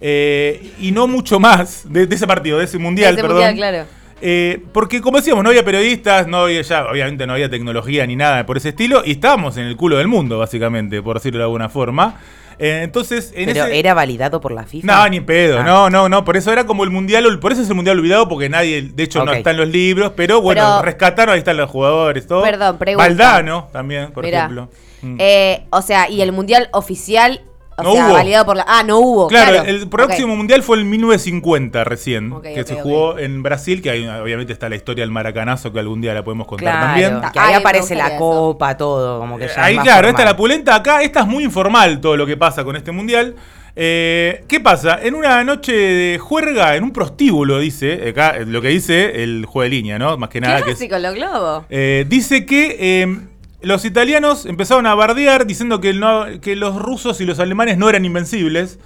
eh, 0.00 0.72
y 0.80 0.92
no 0.92 1.06
mucho 1.08 1.40
más 1.40 1.82
de, 1.92 2.06
de 2.06 2.14
ese 2.14 2.26
partido, 2.26 2.58
de 2.58 2.64
ese 2.64 2.78
mundial, 2.78 3.14
Ese 3.14 3.22
perdón. 3.22 3.44
mundial, 3.44 3.56
claro. 3.56 3.97
Eh, 4.20 4.62
porque 4.72 5.00
como 5.00 5.18
decíamos, 5.18 5.44
no 5.44 5.50
había 5.50 5.64
periodistas, 5.64 6.26
no 6.26 6.38
había 6.38 6.62
ya, 6.62 6.86
obviamente 6.86 7.26
no 7.26 7.34
había 7.34 7.48
tecnología 7.48 8.06
ni 8.06 8.16
nada 8.16 8.44
por 8.46 8.56
ese 8.56 8.70
estilo, 8.70 9.02
y 9.04 9.12
estábamos 9.12 9.56
en 9.56 9.64
el 9.66 9.76
culo 9.76 9.96
del 9.98 10.08
mundo, 10.08 10.38
básicamente, 10.38 11.00
por 11.02 11.16
decirlo 11.18 11.38
de 11.38 11.44
alguna 11.44 11.68
forma. 11.68 12.16
Eh, 12.60 12.80
entonces, 12.82 13.32
en 13.36 13.46
Pero 13.46 13.66
ese... 13.66 13.78
era 13.78 13.94
validado 13.94 14.40
por 14.40 14.50
la 14.50 14.64
FIFA. 14.64 14.84
No, 14.86 15.08
ni 15.08 15.20
pedo, 15.20 15.60
Ah. 15.60 15.62
no, 15.62 15.88
no, 15.90 16.08
no, 16.08 16.24
por 16.24 16.36
eso 16.36 16.52
era 16.52 16.66
como 16.66 16.82
el 16.82 16.90
mundial, 16.90 17.38
por 17.38 17.52
eso 17.52 17.62
es 17.62 17.68
el 17.68 17.76
mundial 17.76 17.98
olvidado, 18.00 18.28
porque 18.28 18.48
nadie, 18.48 18.82
de 18.82 19.02
hecho 19.04 19.24
no 19.24 19.30
Ok. 19.30 19.36
está 19.38 19.52
en 19.52 19.58
los 19.58 19.68
libros, 19.68 20.12
pero 20.16 20.40
bueno, 20.42 20.62
Pero- 20.62 20.82
rescataron, 20.82 21.34
ahí 21.34 21.38
están 21.38 21.56
los 21.56 21.70
jugadores, 21.70 22.26
todo. 22.26 22.42
Perdón, 22.42 22.76
pregunta. 22.78 23.06
Valdano 23.06 23.68
también, 23.72 24.10
por 24.10 24.24
Mirá. 24.24 24.38
ejemplo. 24.46 24.68
Mm. 25.02 25.16
Eh, 25.20 25.62
o 25.70 25.80
sea, 25.82 26.10
y 26.10 26.20
el 26.22 26.32
mundial 26.32 26.68
oficial 26.72 27.42
O 27.78 27.82
No 27.84 27.92
sea, 27.92 28.06
hubo. 28.06 28.12
validado 28.14 28.44
por 28.46 28.56
la. 28.56 28.64
Ah, 28.66 28.82
no 28.82 28.98
hubo. 28.98 29.28
Claro, 29.28 29.52
Claro, 29.52 29.68
el 29.68 29.88
próximo 29.88 30.34
mundial 30.36 30.62
fue 30.62 30.76
el 30.78 30.84
1950 30.84 31.84
recién, 31.84 32.34
que 32.42 32.64
se 32.64 32.74
jugó 32.74 33.18
en 33.18 33.42
Brasil, 33.42 33.80
que 33.80 33.90
ahí 33.90 34.06
obviamente 34.06 34.52
está 34.52 34.68
la 34.68 34.76
historia 34.76 35.02
del 35.02 35.10
maracanazo 35.10 35.72
que 35.72 35.78
algún 35.78 36.00
día 36.00 36.12
la 36.14 36.24
podemos 36.24 36.46
contar 36.46 36.72
Claro, 36.72 36.86
también. 36.86 37.32
que 37.32 37.38
ahí 37.38 37.54
aparece 37.54 37.94
la 37.94 38.08
eso. 38.08 38.18
copa, 38.18 38.76
todo, 38.76 39.20
como 39.20 39.36
que 39.38 39.46
ya 39.46 39.52
es 39.52 39.58
Ahí, 39.58 39.76
más 39.76 39.84
claro, 39.84 40.08
esta 40.08 40.24
la 40.24 40.36
pulenta. 40.36 40.74
Acá, 40.74 41.02
esta 41.02 41.20
es 41.20 41.26
muy 41.26 41.44
informal 41.44 42.00
todo 42.00 42.16
lo 42.16 42.26
que 42.26 42.36
pasa 42.36 42.64
con 42.64 42.76
este 42.76 42.90
mundial. 42.92 43.36
Eh, 43.80 44.42
¿Qué 44.48 44.58
pasa? 44.58 44.98
En 45.00 45.14
una 45.14 45.44
noche 45.44 45.70
de 45.72 46.18
juerga, 46.18 46.74
en 46.74 46.82
un 46.82 46.90
prostíbulo, 46.92 47.60
dice, 47.60 48.08
acá 48.08 48.30
eh, 48.36 48.44
lo 48.44 48.60
que 48.60 48.68
dice 48.68 49.22
el 49.22 49.46
juego 49.46 49.62
de 49.62 49.68
línea, 49.68 49.98
¿no? 50.00 50.16
Más 50.16 50.30
que 50.30 50.40
nada. 50.40 50.56
que 50.62 50.72
es- 50.72 50.78
Clásico, 50.78 50.98
los 50.98 51.14
globos. 51.14 51.64
eh, 51.70 52.04
dice 52.08 52.44
que 52.44 52.76
eh, 52.80 53.18
los 53.60 53.84
italianos 53.84 54.46
empezaron 54.46 54.86
a 54.86 54.94
bardear 54.94 55.46
diciendo 55.46 55.80
que, 55.80 55.92
no- 55.92 56.26
que 56.40 56.56
los 56.56 56.76
rusos 56.76 57.20
y 57.20 57.24
los 57.26 57.38
alemanes 57.38 57.78
no 57.78 57.88
eran 57.88 58.04
invencibles. 58.04 58.78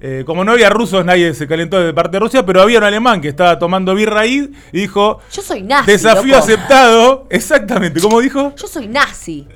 Eh, 0.00 0.22
como 0.26 0.44
no 0.44 0.52
había 0.52 0.70
rusos, 0.70 1.04
nadie 1.04 1.34
se 1.34 1.48
calentó 1.48 1.80
de 1.80 1.92
parte 1.92 2.12
de 2.12 2.20
Rusia, 2.20 2.46
pero 2.46 2.62
había 2.62 2.78
un 2.78 2.84
alemán 2.84 3.20
que 3.20 3.26
estaba 3.26 3.58
tomando 3.58 3.96
birra 3.96 4.20
ahí 4.20 4.48
y 4.72 4.80
dijo: 4.82 5.18
Yo 5.32 5.42
soy 5.42 5.62
nazi. 5.62 5.90
Desafío 5.90 6.34
loco. 6.34 6.44
aceptado. 6.44 7.26
Exactamente, 7.30 8.00
¿cómo 8.00 8.20
dijo? 8.20 8.54
Yo 8.54 8.68
soy 8.68 8.86
nazi. 8.86 9.48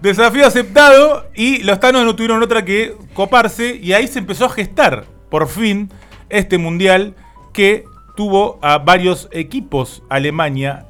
Desafío 0.00 0.46
aceptado 0.46 1.26
y 1.34 1.62
los 1.64 1.80
tanos 1.80 2.04
no 2.04 2.14
tuvieron 2.14 2.42
otra 2.42 2.64
que 2.64 2.94
coparse 3.14 3.74
y 3.82 3.92
ahí 3.92 4.06
se 4.06 4.18
empezó 4.20 4.44
a 4.46 4.50
gestar, 4.50 5.04
por 5.30 5.48
fin, 5.48 5.90
este 6.28 6.58
mundial 6.58 7.14
que 7.52 7.84
tuvo 8.16 8.58
a 8.62 8.78
varios 8.78 9.28
equipos, 9.32 10.02
Alemania, 10.08 10.86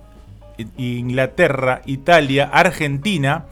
Inglaterra, 0.77 1.83
Italia, 1.87 2.51
Argentina, 2.53 3.45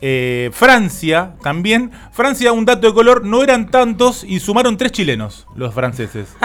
eh, 0.00 0.50
Francia 0.52 1.32
también. 1.42 1.90
Francia, 2.12 2.52
un 2.52 2.64
dato 2.64 2.86
de 2.88 2.94
color, 2.94 3.24
no 3.24 3.42
eran 3.42 3.70
tantos 3.70 4.24
y 4.24 4.40
sumaron 4.40 4.76
tres 4.76 4.92
chilenos 4.92 5.46
los 5.56 5.74
franceses. 5.74 6.28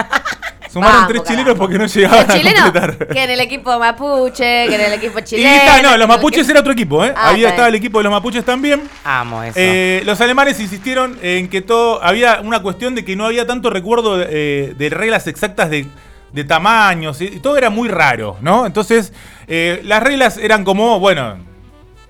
Sumaron 0.72 1.02
Vamos, 1.02 1.08
tres 1.08 1.22
carajo. 1.22 1.36
chilenos 1.40 1.56
porque 1.58 1.78
no 1.78 1.86
llegaban 1.86 2.28
a 2.28 2.34
chilenos, 2.34 2.62
completar. 2.62 3.06
que 3.06 3.22
en 3.22 3.30
el 3.30 3.38
equipo 3.40 3.78
mapuche, 3.78 4.66
que 4.66 4.74
en 4.74 4.80
el 4.80 4.92
equipo 4.94 5.20
Y 5.20 5.22
chileno. 5.22 5.54
está, 5.54 5.76
no, 5.82 5.88
que 5.90 5.94
en 5.94 6.00
los 6.00 6.08
mapuches 6.08 6.38
equipo- 6.40 6.50
era 6.50 6.60
otro 6.60 6.72
equipo, 6.72 7.04
¿eh? 7.04 7.14
Ah, 7.16 7.28
Había 7.28 7.50
estaba 7.50 7.68
el 7.68 7.76
equipo 7.76 7.98
de 7.98 8.04
los 8.04 8.10
mapuches 8.12 8.44
también. 8.44 8.82
Amo 9.04 9.44
eso. 9.44 9.54
Eh, 9.56 10.02
los 10.04 10.20
alemanes 10.20 10.58
insistieron 10.58 11.16
en 11.22 11.46
que 11.48 11.62
todo. 11.62 12.02
Había 12.02 12.40
una 12.40 12.60
cuestión 12.60 12.96
de 12.96 13.04
que 13.04 13.14
no 13.14 13.24
había 13.26 13.46
tanto 13.46 13.70
recuerdo 13.70 14.20
eh, 14.20 14.74
de 14.76 14.90
reglas 14.90 15.28
exactas 15.28 15.70
de, 15.70 15.86
de 16.34 16.44
tamaños. 16.44 17.20
Y, 17.20 17.40
todo 17.40 17.56
era 17.56 17.70
muy 17.70 17.88
raro, 17.88 18.36
¿no? 18.42 18.66
Entonces, 18.66 19.12
eh, 19.46 19.80
las 19.84 20.02
reglas 20.02 20.36
eran 20.36 20.64
como, 20.64 20.98
bueno, 20.98 21.38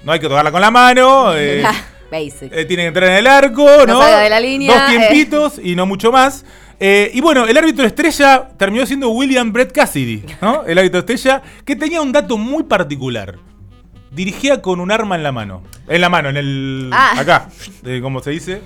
no 0.02 0.12
hay 0.12 0.18
que 0.18 0.28
tocarla 0.28 0.50
con 0.50 0.60
la 0.60 0.70
mano. 0.70 1.32
eh, 1.36 1.62
Basic. 2.10 2.52
eh, 2.52 2.64
tiene 2.64 2.84
que 2.84 2.88
entrar 2.88 3.10
en 3.10 3.16
el 3.16 3.26
arco, 3.26 3.66
No 3.86 4.00
¿no? 4.00 4.04
de 4.04 4.30
la 4.30 4.40
línea, 4.40 4.72
Dos 4.72 4.82
eh. 4.82 4.96
tiempitos 4.96 5.60
y 5.62 5.76
no 5.76 5.86
mucho 5.86 6.10
más. 6.10 6.44
Eh, 6.80 7.10
y 7.14 7.20
bueno, 7.20 7.46
el 7.46 7.56
árbitro 7.56 7.86
estrella 7.86 8.48
terminó 8.58 8.84
siendo 8.84 9.10
William 9.10 9.52
Brett 9.52 9.72
Cassidy, 9.72 10.24
¿no? 10.40 10.64
El 10.66 10.76
árbitro 10.78 11.00
estrella, 11.00 11.40
que 11.64 11.76
tenía 11.76 12.02
un 12.02 12.10
dato 12.12 12.36
muy 12.36 12.64
particular. 12.64 13.36
Dirigía 14.10 14.60
con 14.60 14.80
un 14.80 14.90
arma 14.90 15.14
en 15.16 15.22
la 15.22 15.32
mano. 15.32 15.62
En 15.88 16.00
la 16.00 16.08
mano, 16.08 16.28
en 16.28 16.36
el. 16.36 16.90
Ah. 16.92 17.14
Acá, 17.18 17.48
eh, 17.84 18.00
como 18.02 18.20
se 18.22 18.30
dice. 18.30 18.62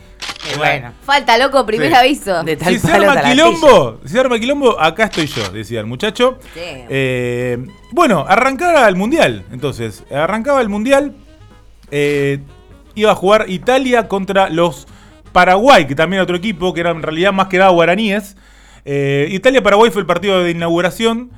Y 0.54 0.56
bueno. 0.56 0.92
Falta, 1.02 1.36
loco, 1.38 1.66
primer 1.66 1.88
Sí. 1.90 1.94
aviso. 1.94 2.42
De 2.44 2.56
tal 2.56 2.72
Si 2.74 2.78
se 2.80 2.88
palo, 2.88 3.10
arma 3.10 3.20
tal 3.22 3.32
quilombo, 3.32 4.00
si 4.04 4.08
se 4.08 4.20
arma 4.20 4.38
quilombo, 4.38 4.80
acá 4.80 5.04
estoy 5.04 5.26
yo, 5.26 5.50
decía 5.50 5.80
el 5.80 5.86
muchacho. 5.86 6.38
Eh, 6.56 7.58
bueno, 7.92 8.24
arrancaba 8.28 8.88
el 8.88 8.96
mundial. 8.96 9.44
Entonces, 9.52 10.04
arrancaba 10.10 10.60
el 10.60 10.68
mundial. 10.68 11.14
eh, 11.90 12.38
iba 12.94 13.12
a 13.12 13.14
jugar 13.14 13.46
Italia 13.48 14.08
contra 14.08 14.50
los 14.50 14.86
Paraguay, 15.32 15.86
que 15.86 15.94
también 15.94 16.18
era 16.18 16.24
otro 16.24 16.36
equipo, 16.36 16.74
que 16.74 16.80
eran 16.80 16.96
en 16.96 17.02
realidad 17.02 17.32
más 17.32 17.48
que 17.48 17.56
nada 17.58 17.70
guaraníes. 17.70 18.36
Eh, 18.84 19.28
Italia-Paraguay 19.30 19.90
fue 19.90 20.00
el 20.00 20.06
partido 20.06 20.42
de 20.42 20.50
inauguración 20.50 21.30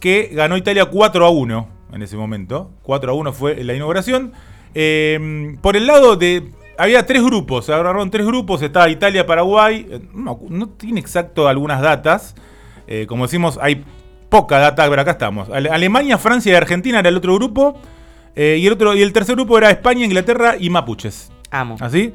que 0.00 0.30
ganó 0.32 0.56
Italia 0.56 0.86
4 0.86 1.26
a 1.26 1.30
1 1.30 1.68
en 1.92 2.02
ese 2.02 2.16
momento. 2.16 2.70
4 2.82 3.12
a 3.12 3.14
1 3.14 3.32
fue 3.32 3.62
la 3.64 3.74
inauguración. 3.74 4.32
Eh, 4.74 5.56
por 5.60 5.76
el 5.76 5.86
lado 5.86 6.16
de. 6.16 6.50
Había 6.78 7.06
tres 7.06 7.22
grupos, 7.22 7.66
se 7.66 7.72
agarraron 7.72 8.10
tres 8.10 8.26
grupos. 8.26 8.62
Estaba 8.62 8.88
Italia-Paraguay. 8.88 9.86
eh, 9.90 10.00
No, 10.12 10.38
no 10.48 10.68
tiene 10.68 11.00
exacto 11.00 11.48
algunas 11.48 11.80
datas. 11.80 12.34
Eh, 12.86 13.06
como 13.08 13.24
decimos, 13.24 13.58
hay 13.62 13.84
poca 14.28 14.58
data, 14.58 14.88
pero 14.88 15.00
acá 15.02 15.12
estamos. 15.12 15.48
Ale- 15.50 15.70
Alemania, 15.70 16.18
Francia 16.18 16.52
y 16.52 16.56
Argentina 16.56 16.98
era 16.98 17.08
el 17.08 17.16
otro 17.16 17.34
grupo. 17.34 17.76
eh, 18.36 18.56
y, 18.60 18.66
el 18.66 18.72
otro, 18.72 18.94
y 18.94 19.02
el 19.02 19.12
tercer 19.12 19.36
grupo 19.36 19.56
era 19.58 19.70
España, 19.70 20.04
Inglaterra 20.04 20.56
y 20.58 20.68
Mapuches. 20.70 21.30
Amo. 21.52 21.76
¿Así? 21.80 22.12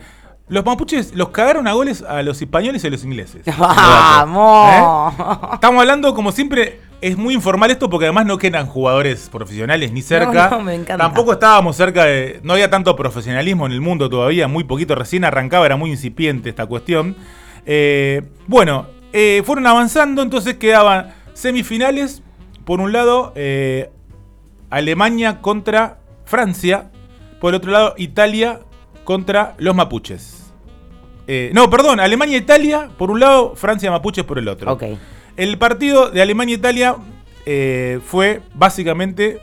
Los 0.49 0.65
mapuches 0.65 1.13
los 1.15 1.29
cagaron 1.29 1.67
a 1.67 1.73
goles 1.73 2.01
a 2.01 2.21
los 2.23 2.41
españoles 2.41 2.83
y 2.83 2.87
a 2.87 2.89
los 2.89 3.03
ingleses. 3.05 3.43
¡Vamos! 3.57 4.73
¿Eh? 4.73 5.23
Estamos 5.53 5.79
hablando, 5.79 6.13
como 6.13 6.31
siempre, 6.31 6.81
es 7.01 7.17
muy 7.17 7.33
informal 7.33 7.71
esto 7.71 7.89
porque 7.89 8.05
además 8.05 8.25
no 8.25 8.37
quedan 8.37 8.67
jugadores 8.67 9.29
profesionales 9.29 9.91
ni 9.91 10.01
cerca. 10.01 10.49
No, 10.49 10.57
no, 10.57 10.63
me 10.63 10.75
encanta. 10.75 10.97
Tampoco 11.05 11.33
estábamos 11.33 11.75
cerca 11.75 12.05
de. 12.05 12.39
No 12.43 12.53
había 12.53 12.69
tanto 12.69 12.95
profesionalismo 12.95 13.65
en 13.65 13.71
el 13.71 13.81
mundo 13.81 14.09
todavía, 14.09 14.47
muy 14.47 14.63
poquito. 14.63 14.95
Recién 14.95 15.23
arrancaba, 15.23 15.65
era 15.65 15.77
muy 15.77 15.91
incipiente 15.91 16.49
esta 16.49 16.65
cuestión. 16.65 17.15
Eh, 17.65 18.23
bueno, 18.47 18.87
eh, 19.13 19.41
fueron 19.45 19.67
avanzando, 19.67 20.21
entonces 20.21 20.55
quedaban 20.55 21.13
semifinales. 21.33 22.21
Por 22.65 22.81
un 22.81 22.91
lado, 22.91 23.33
eh, 23.35 23.89
Alemania 24.69 25.41
contra 25.41 25.99
Francia. 26.25 26.91
Por 27.39 27.53
el 27.53 27.55
otro 27.55 27.71
lado, 27.71 27.95
Italia 27.97 28.59
contra 29.03 29.55
los 29.57 29.75
mapuches. 29.75 30.35
No, 31.53 31.69
perdón, 31.69 31.99
Alemania-Italia 31.99 32.89
por 32.97 33.11
un 33.11 33.19
lado, 33.19 33.55
Francia-Mapuches 33.55 34.23
por 34.23 34.39
el 34.39 34.47
otro. 34.47 34.73
Ok. 34.73 34.83
El 35.39 35.57
partido 35.57 36.09
de 36.09 36.21
Alemania-Italia 36.21 36.95
eh, 37.45 37.99
fue 38.05 38.41
básicamente 38.53 39.39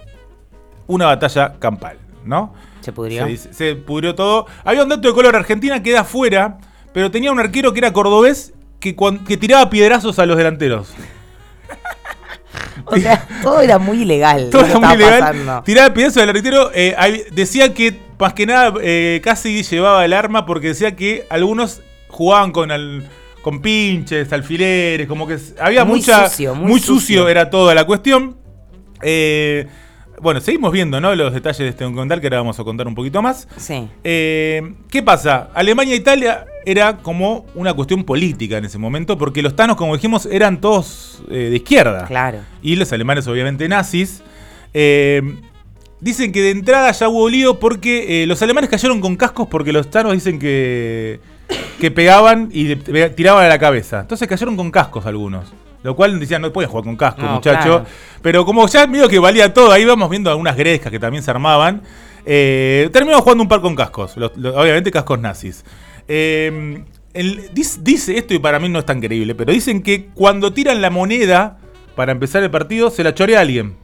una 0.87 1.07
batalla 1.07 1.55
campal, 1.59 1.97
¿no? 2.25 2.53
Se 2.83 2.93
pudrió. 2.93 3.27
Se, 3.27 3.53
se 3.55 3.75
pudrió 3.77 4.15
todo. 4.15 4.47
Había 4.65 4.83
un 4.83 4.89
dato 4.91 5.09
de 5.09 5.15
color, 5.15 5.35
Argentina 5.35 5.83
queda 5.83 6.01
afuera, 6.01 6.59
pero 6.93 7.11
tenía 7.11 7.33
un 7.33 7.41
arquero 7.41 7.73
que 7.73 7.79
era 7.79 7.93
cordobés 7.93 8.53
que, 8.79 8.93
tiraba 9.39 9.71
piedrazos 9.71 10.19
a 10.19 10.27
los 10.27 10.37
delanteros. 10.37 10.93
O 12.89 12.97
sea, 12.97 13.27
todo 13.43 13.61
era 13.61 13.79
muy 13.79 14.03
ilegal. 14.03 14.51
Todo 14.51 14.65
era 14.65 14.75
muy 14.79 14.83
estaba 14.85 14.97
legal. 14.97 15.21
pasando. 15.21 15.63
Tiraba 15.65 15.93
piedrazos 15.95 16.23
al 16.23 16.29
arquero. 16.29 16.71
eh, 16.73 17.27
decía 17.33 17.75
que, 17.75 17.99
más 18.19 18.33
que 18.35 18.47
nada, 18.47 18.73
eh, 18.81 19.21
casi 19.25 19.63
llevaba 19.65 20.05
el 20.05 20.13
arma 20.13 20.47
porque 20.47 20.69
decía 20.69 20.95
que 20.95 21.27
algunos 21.29 21.81
jugaban 22.09 22.53
con, 22.53 22.71
al- 22.71 23.09
con 23.47 23.61
pinches, 23.61 24.33
alfileres, 24.33 25.07
como 25.07 25.25
que 25.25 25.39
había 25.61 25.85
Muy 25.85 25.99
mucha. 26.01 26.29
sucio, 26.29 26.53
muy 26.57 26.69
muy 26.69 26.81
sucio 26.81 26.95
sucio. 26.97 27.29
era 27.29 27.49
toda 27.49 27.77
la 27.77 27.85
cuestión. 27.87 28.37
Eh, 29.03 29.69
bueno, 30.21 30.41
seguimos 30.41 30.73
viendo 30.73 31.01
¿no? 31.01 31.15
los 31.15 31.33
detalles 31.33 31.59
de 31.59 31.69
este 31.69 31.85
documental 31.85 32.21
que 32.21 32.27
ahora 32.27 32.39
vamos 32.39 32.59
a 32.59 32.65
contar 32.65 32.89
un 32.89 32.97
poquito 32.97 33.23
más. 33.23 33.47
Sí. 33.57 33.87
Eh, 34.03 34.75
¿Qué 34.91 35.01
pasa? 35.01 35.51
Alemania 35.55 35.95
e 35.95 35.97
Italia 35.97 36.45
era 36.65 36.97
como 36.97 37.47
una 37.55 37.73
cuestión 37.73 38.03
política 38.03 38.59
en 38.59 38.65
ese 38.65 38.79
momento, 38.79 39.17
porque 39.17 39.43
los 39.43 39.55
tanos, 39.55 39.77
como 39.77 39.95
dijimos, 39.95 40.27
eran 40.27 40.61
todos 40.61 41.23
eh, 41.31 41.51
de 41.51 41.55
izquierda. 41.55 42.07
Claro. 42.09 42.41
Y 42.63 42.75
los 42.75 42.93
alemanes, 42.93 43.29
obviamente, 43.29 43.69
nazis. 43.69 44.25
Eh, 44.75 45.23
dicen 46.01 46.33
que 46.33 46.43
de 46.43 46.51
entrada 46.51 46.91
ya 46.91 47.09
hubo 47.09 47.29
lío 47.29 47.61
porque 47.61 48.25
los 48.27 48.43
alemanes 48.43 48.71
cayeron 48.71 49.01
con 49.01 49.15
cascos 49.15 49.47
porque 49.47 49.73
los 49.73 49.89
tanos 49.89 50.15
dicen 50.15 50.41
que, 50.41 51.21
que 51.81 51.91
pegaban 51.91 52.49
y 52.53 52.75
tiraban 52.77 53.45
a 53.45 53.49
la 53.49 53.59
cabeza. 53.59 54.01
Entonces 54.01 54.27
cayeron 54.29 54.57
con 54.57 54.71
cascos 54.71 55.07
algunos. 55.07 55.53
Lo 55.83 55.95
cual 55.95 56.19
decían, 56.19 56.43
no 56.43 56.53
pueden 56.53 56.69
jugar 56.71 56.85
con 56.85 56.97
casco, 56.97 57.23
No, 57.23 57.35
muchacho. 57.35 57.63
claro. 57.63 57.87
Pero 58.23 58.45
como 58.45 58.67
ya 58.67 58.87
medio 58.87 59.09
que 59.09 59.19
valía 59.21 59.53
todo, 59.55 59.71
ahí 59.71 59.85
vamos 59.85 60.11
viendo 60.11 60.31
algunas 60.31 60.57
grescas 60.57 60.91
que 60.91 60.99
también 60.99 61.23
se 61.23 61.31
armaban. 61.31 61.83
Eh, 62.25 62.89
terminamos 62.93 63.23
jugando 63.23 63.43
un 63.45 63.49
par 63.49 63.61
con 63.61 63.77
cascos. 63.77 64.17
los- 64.17 64.37
los- 64.37 64.57
obviamente 64.57 64.91
cascos 64.91 65.21
nazis. 65.21 65.65
Eh, 66.09 66.83
el- 67.15 67.51
dice, 67.55 67.79
dice 67.83 68.19
esto 68.19 68.35
y 68.35 68.39
para 68.41 68.59
mí 68.59 68.69
no 68.69 68.79
es 68.81 68.85
tan 68.87 69.01
creíble, 69.01 69.35
pero 69.35 69.53
dicen 69.53 69.83
que 69.83 70.07
cuando 70.15 70.53
tiran 70.53 70.83
la 70.83 70.91
moneda 70.91 71.59
para 71.95 72.13
empezar 72.13 72.43
el 72.43 72.51
partido, 72.51 72.91
se 72.91 73.05
la 73.05 73.15
chorea 73.15 73.41
alguien. 73.41 73.75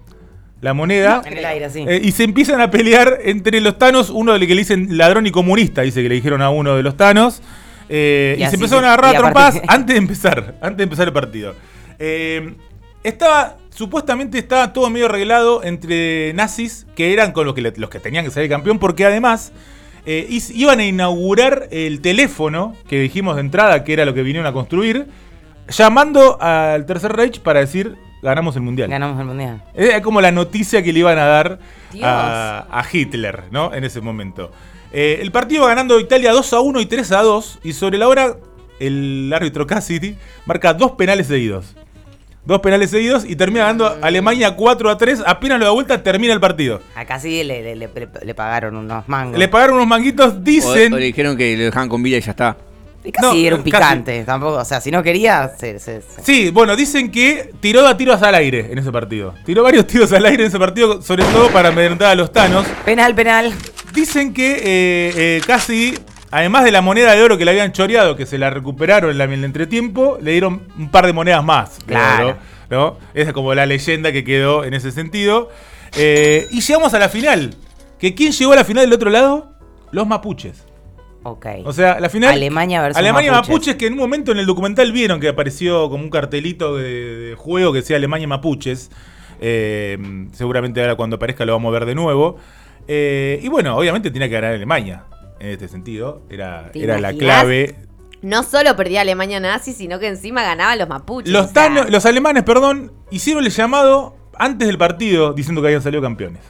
La 0.61 0.75
moneda. 0.75 1.23
En 1.25 1.39
el 1.39 1.45
aire, 1.45 1.71
sí. 1.71 1.85
Eh, 1.89 2.01
y 2.05 2.13
se 2.13 2.25
empiezan 2.25 2.61
a 2.61 2.71
pelear 2.71 3.19
entre 3.25 3.61
los 3.61 3.79
tanos, 3.79 4.11
uno 4.11 4.39
de 4.39 4.47
que 4.47 4.55
le 4.55 4.61
dicen 4.61 4.97
ladrón 4.97 5.27
y 5.27 5.31
comunista, 5.31 5.83
dice 5.83 6.03
que 6.03 6.09
le 6.09 6.15
dijeron 6.17 6.41
a 6.43 6.51
uno 6.51 6.77
de 6.77 6.83
los 6.83 6.97
tanos. 6.97 7.43
Eh, 7.89 8.37
Y 8.39 8.47
se 8.47 8.55
empezaron 8.55 8.85
a 8.85 8.95
agarrar 8.95 9.17
a 9.17 9.19
trompadas 9.19 9.61
antes 9.69 9.95
de 9.95 9.99
empezar, 9.99 10.55
antes 10.61 10.77
de 10.79 10.83
empezar 10.85 11.09
el 11.09 11.13
partido. 11.13 11.55
Eh, 11.99 12.55
estaba, 13.05 13.57
supuestamente 13.71 14.39
estaba 14.39 14.73
todo 14.73 14.89
medio 14.91 15.07
arreglado 15.07 15.63
entre 15.63 16.33
nazis, 16.35 16.87
que 16.95 17.13
eran 17.13 17.33
con 17.33 17.47
los 17.47 17.55
que, 17.55 17.63
los 17.63 17.91
que 17.91 17.99
tenían 18.01 18.25
que 18.25 18.31
salir 18.31 18.49
campeón, 18.49 18.79
porque 18.79 19.05
además 19.05 19.53
eh, 20.07 20.27
iban 20.55 20.81
a 20.81 20.85
inaugurar 20.85 21.69
el 21.71 22.01
teléfono 22.01 22.75
que 22.89 23.01
dijimos 23.01 23.37
de 23.37 23.43
entrada, 23.43 23.85
que 23.85 23.93
era 23.93 24.05
lo 24.05 24.15
que 24.15 24.23
vinieron 24.23 24.47
a 24.47 24.53
construir, 24.53 25.07
llamando 25.69 26.41
al 26.41 26.87
Tercer 26.87 27.13
Reich 27.13 27.41
para 27.41 27.61
decir, 27.61 27.97
ganamos 28.23 28.57
el 28.57 28.63
Mundial. 28.63 28.89
Ganamos 28.89 29.19
el 29.21 29.27
mundial. 29.27 29.63
Es 29.75 30.01
como 30.01 30.21
la 30.21 30.31
noticia 30.33 30.83
que 30.83 30.93
le 30.93 31.01
iban 31.01 31.19
a 31.19 31.25
dar 31.25 31.59
a, 32.03 32.67
a 32.71 32.85
Hitler, 32.93 33.45
¿no? 33.51 33.75
En 33.75 33.85
ese 33.85 34.01
momento. 34.01 34.53
Eh, 34.93 35.19
el 35.23 35.31
partido 35.33 35.63
iba 35.63 35.69
ganando 35.69 35.99
Italia 35.99 36.33
2 36.33 36.53
a 36.53 36.61
1 36.61 36.81
y 36.81 36.87
3 36.87 37.13
a 37.13 37.23
2. 37.23 37.59
Y 37.65 37.73
sobre 37.73 37.99
la 37.99 38.09
hora 38.09 38.37
el 38.81 39.33
árbitro 39.35 39.67
Cassidy 39.67 40.17
marca 40.47 40.75
dos 40.75 40.93
penales 40.93 41.27
seguidos. 41.29 41.75
Dos 42.45 42.59
penales 42.61 42.91
seguidos 42.91 43.25
y 43.25 43.37
termina 43.37 43.67
dando 43.67 43.97
Alemania 44.03 44.57
4 44.57 44.91
a 44.91 44.99
3. 44.99 45.23
Apenas 45.25 45.61
lo 45.61 45.65
da 45.67 45.71
vuelta, 45.71 46.03
termina 46.03 46.33
el 46.35 46.41
partido. 46.41 46.81
Acá 46.97 47.21
sí 47.21 47.45
le, 47.45 47.63
le- 47.63 47.77
le- 47.77 47.89
le 48.25 48.35
pagaron 48.35 48.77
unos 48.77 49.09
mangos. 49.09 49.39
Le 49.39 49.47
pagaron 49.47 49.77
unos 49.77 49.87
manguitos, 49.87 50.43
dicen. 50.43 50.93
o 50.93 50.99
le 50.99 51.05
dijeron 51.07 51.37
que 51.37 51.57
lo 51.57 51.65
dejaban 51.65 51.89
con 51.89 52.03
vida 52.03 52.17
y 52.17 52.21
ya 52.21 52.33
está. 52.33 52.57
Y 53.05 53.11
casi 53.13 53.27
No, 53.27 53.35
era 53.35 53.57
un 53.57 53.63
casi. 53.63 53.71
picante, 53.71 54.25
tampoco. 54.25 54.57
O 54.59 54.65
sea, 54.65 54.81
si 54.81 54.91
no 54.91 55.03
quería, 55.05 55.53
se, 55.57 55.79
se- 55.79 56.03
se- 56.03 56.23
Sí, 56.25 56.51
bueno, 56.51 56.75
dicen 56.77 57.11
que 57.13 57.53
tiró 57.61 57.87
a 57.87 57.97
tiros 57.97 58.21
al 58.23 58.35
aire 58.35 58.69
en 58.73 58.79
ese 58.79 58.91
partido. 58.91 59.35
Tiró 59.45 59.63
varios 59.63 59.87
tiros 59.87 60.13
al 60.13 60.25
aire 60.27 60.43
en 60.43 60.49
ese 60.49 60.59
partido, 60.59 61.01
sobre 61.03 61.25
todo 61.27 61.49
para 61.51 61.69
amedrentar 61.71 62.11
a 62.11 62.15
los 62.17 62.33
Thanos. 62.33 62.67
Penal, 62.85 63.15
penal. 63.15 63.53
Dicen 63.93 64.33
que 64.33 64.53
eh, 64.57 65.13
eh, 65.17 65.41
Cassidy, 65.47 65.99
además 66.31 66.65
de 66.65 66.71
la 66.71 66.81
moneda 66.81 67.15
de 67.15 67.23
oro 67.23 67.37
que 67.39 67.45
le 67.45 67.51
habían 67.51 67.73
choreado, 67.73 68.17
que 68.17 68.27
se 68.27 68.39
la 68.39 68.51
recuperaron 68.51 69.11
en, 69.11 69.19
la- 69.19 69.25
en 69.25 69.33
el 69.33 69.45
entretiempo, 69.45 70.19
le 70.21 70.33
dieron 70.33 70.63
un 70.79 70.91
par 70.91 71.07
de 71.07 71.13
monedas 71.13 71.45
más. 71.45 71.79
Claro. 71.87 72.37
¿no? 72.71 72.99
Esa 73.13 73.29
es 73.29 73.33
como 73.35 73.55
la 73.55 73.67
leyenda 73.67 74.13
que 74.13 74.25
quedó 74.25 74.65
en 74.65 74.73
ese 74.75 74.93
sentido. 74.93 75.51
Eh, 75.97 76.47
y 76.51 76.61
llegamos 76.63 76.95
a 76.95 76.99
la 76.99 77.09
final. 77.11 77.55
¿Que 77.99 78.15
¿Quién 78.15 78.33
llegó 78.33 78.53
a 78.53 78.57
la 78.57 78.65
final 78.65 78.85
del 78.85 78.93
otro 78.95 79.11
lado? 79.11 79.53
Los 79.91 80.07
mapuches. 80.07 80.65
Ok. 81.25 81.47
O 81.65 81.73
sea, 81.73 82.01
la 82.01 82.09
final. 82.09 82.33
Alemania 82.33 82.81
versus 82.81 82.99
Alemania 82.99 83.31
mapuches. 83.31 83.51
mapuches. 83.51 83.77
que 83.77 83.87
en 83.87 83.93
un 83.93 83.99
momento 83.99 84.33
en 84.33 84.39
el 84.39 84.47
documental 84.47 84.91
vieron 84.91 85.21
que 85.21 85.29
apareció 85.29 85.89
como 85.91 86.03
un 86.03 86.11
cartelito 86.11 86.77
de, 86.79 86.83
de 87.17 87.35
juego 87.37 87.73
que 87.73 87.81
decía 87.81 87.97
Alemania 87.97 88.27
Mapuches. 88.27 88.91
Eh, 89.41 89.99
seguramente 90.33 90.81
ahora 90.81 90.95
cuando 90.95 91.17
aparezca 91.17 91.45
lo 91.45 91.53
vamos 91.53 91.69
a 91.71 91.73
ver 91.79 91.85
de 91.87 91.95
nuevo. 91.95 92.39
Eh, 92.89 93.41
y 93.43 93.49
bueno, 93.49 93.77
obviamente 93.77 94.11
tenía 94.11 94.29
que 94.29 94.35
ganar 94.35 94.55
Alemania. 94.55 95.05
En 95.41 95.49
este 95.49 95.67
sentido, 95.69 96.23
era, 96.31 96.71
¿Te 96.73 96.83
era 96.85 96.99
la 97.01 97.13
clave. 97.13 97.77
No 98.23 98.45
solo 98.45 98.77
perdía 98.77 99.01
Alemania 99.01 99.41
nazi, 99.41 99.73
sino 99.73 99.99
que 99.99 100.07
encima 100.07 100.43
ganaban 100.43 100.79
los 100.79 100.89
mapuches. 100.89 101.33
Los, 101.33 101.47
o 101.47 101.53
sea, 101.53 101.65
tano- 101.69 101.85
los 101.91 102.07
alemanes, 102.07 102.45
perdón, 102.45 102.93
hicieron 103.11 103.45
el 103.45 103.51
llamado 103.51 104.17
antes 104.39 104.69
del 104.69 104.79
partido 104.79 105.33
diciendo 105.33 105.61
que 105.61 105.69
habían 105.69 105.83
salido 105.83 106.01
campeones. 106.03 106.43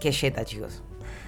Qué 0.00 0.12
yeta, 0.12 0.44
chicos. 0.44 0.82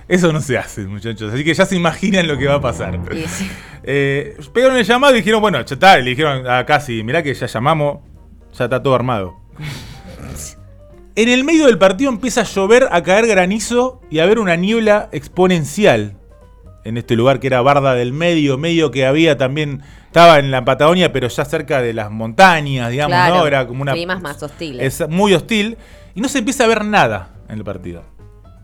Eso 0.06 0.32
no 0.32 0.40
se 0.40 0.58
hace, 0.58 0.82
muchachos. 0.82 1.32
Así 1.32 1.44
que 1.44 1.54
ya 1.54 1.64
se 1.64 1.76
imaginan 1.76 2.26
lo 2.26 2.36
que 2.36 2.46
va 2.46 2.56
a 2.56 2.60
pasar. 2.60 2.98
sí. 3.26 3.50
Eh, 3.82 4.36
pegaron 4.52 4.76
el 4.76 4.84
llamado 4.84 5.14
y 5.14 5.18
dijeron, 5.20 5.40
bueno, 5.40 5.58
ya 5.64 5.74
está. 5.74 5.96
Le 5.96 6.10
dijeron 6.10 6.46
a 6.46 6.66
Casi, 6.66 7.02
mirá 7.02 7.22
que 7.22 7.32
ya 7.32 7.46
llamamos, 7.46 8.00
ya 8.52 8.64
está 8.64 8.82
todo 8.82 8.94
armado. 8.94 9.36
En 11.16 11.28
el 11.28 11.44
medio 11.44 11.66
del 11.66 11.78
partido 11.78 12.10
empieza 12.10 12.42
a 12.42 12.44
llover, 12.44 12.88
a 12.90 13.02
caer 13.02 13.26
granizo 13.26 14.00
y 14.10 14.20
a 14.20 14.24
haber 14.24 14.38
una 14.38 14.56
niebla 14.56 15.08
exponencial 15.12 16.16
en 16.84 16.96
este 16.96 17.14
lugar 17.14 17.40
que 17.40 17.46
era 17.48 17.60
Barda 17.60 17.94
del 17.94 18.12
Medio, 18.12 18.56
medio 18.56 18.90
que 18.90 19.04
había 19.04 19.36
también, 19.36 19.82
estaba 20.06 20.38
en 20.38 20.50
la 20.50 20.64
Patagonia, 20.64 21.12
pero 21.12 21.28
ya 21.28 21.44
cerca 21.44 21.82
de 21.82 21.92
las 21.92 22.10
montañas, 22.10 22.90
digamos, 22.90 23.14
Claro, 23.16 23.34
¿no? 23.36 23.46
Era 23.46 23.66
como 23.66 23.82
una... 23.82 23.92
climas 23.92 24.22
más 24.22 24.42
hostiles. 24.42 25.00
Es 25.02 25.08
muy 25.08 25.34
hostil. 25.34 25.76
Y 26.14 26.20
no 26.22 26.28
se 26.28 26.38
empieza 26.38 26.64
a 26.64 26.68
ver 26.68 26.84
nada 26.84 27.34
en 27.48 27.58
el 27.58 27.64
partido. 27.64 28.02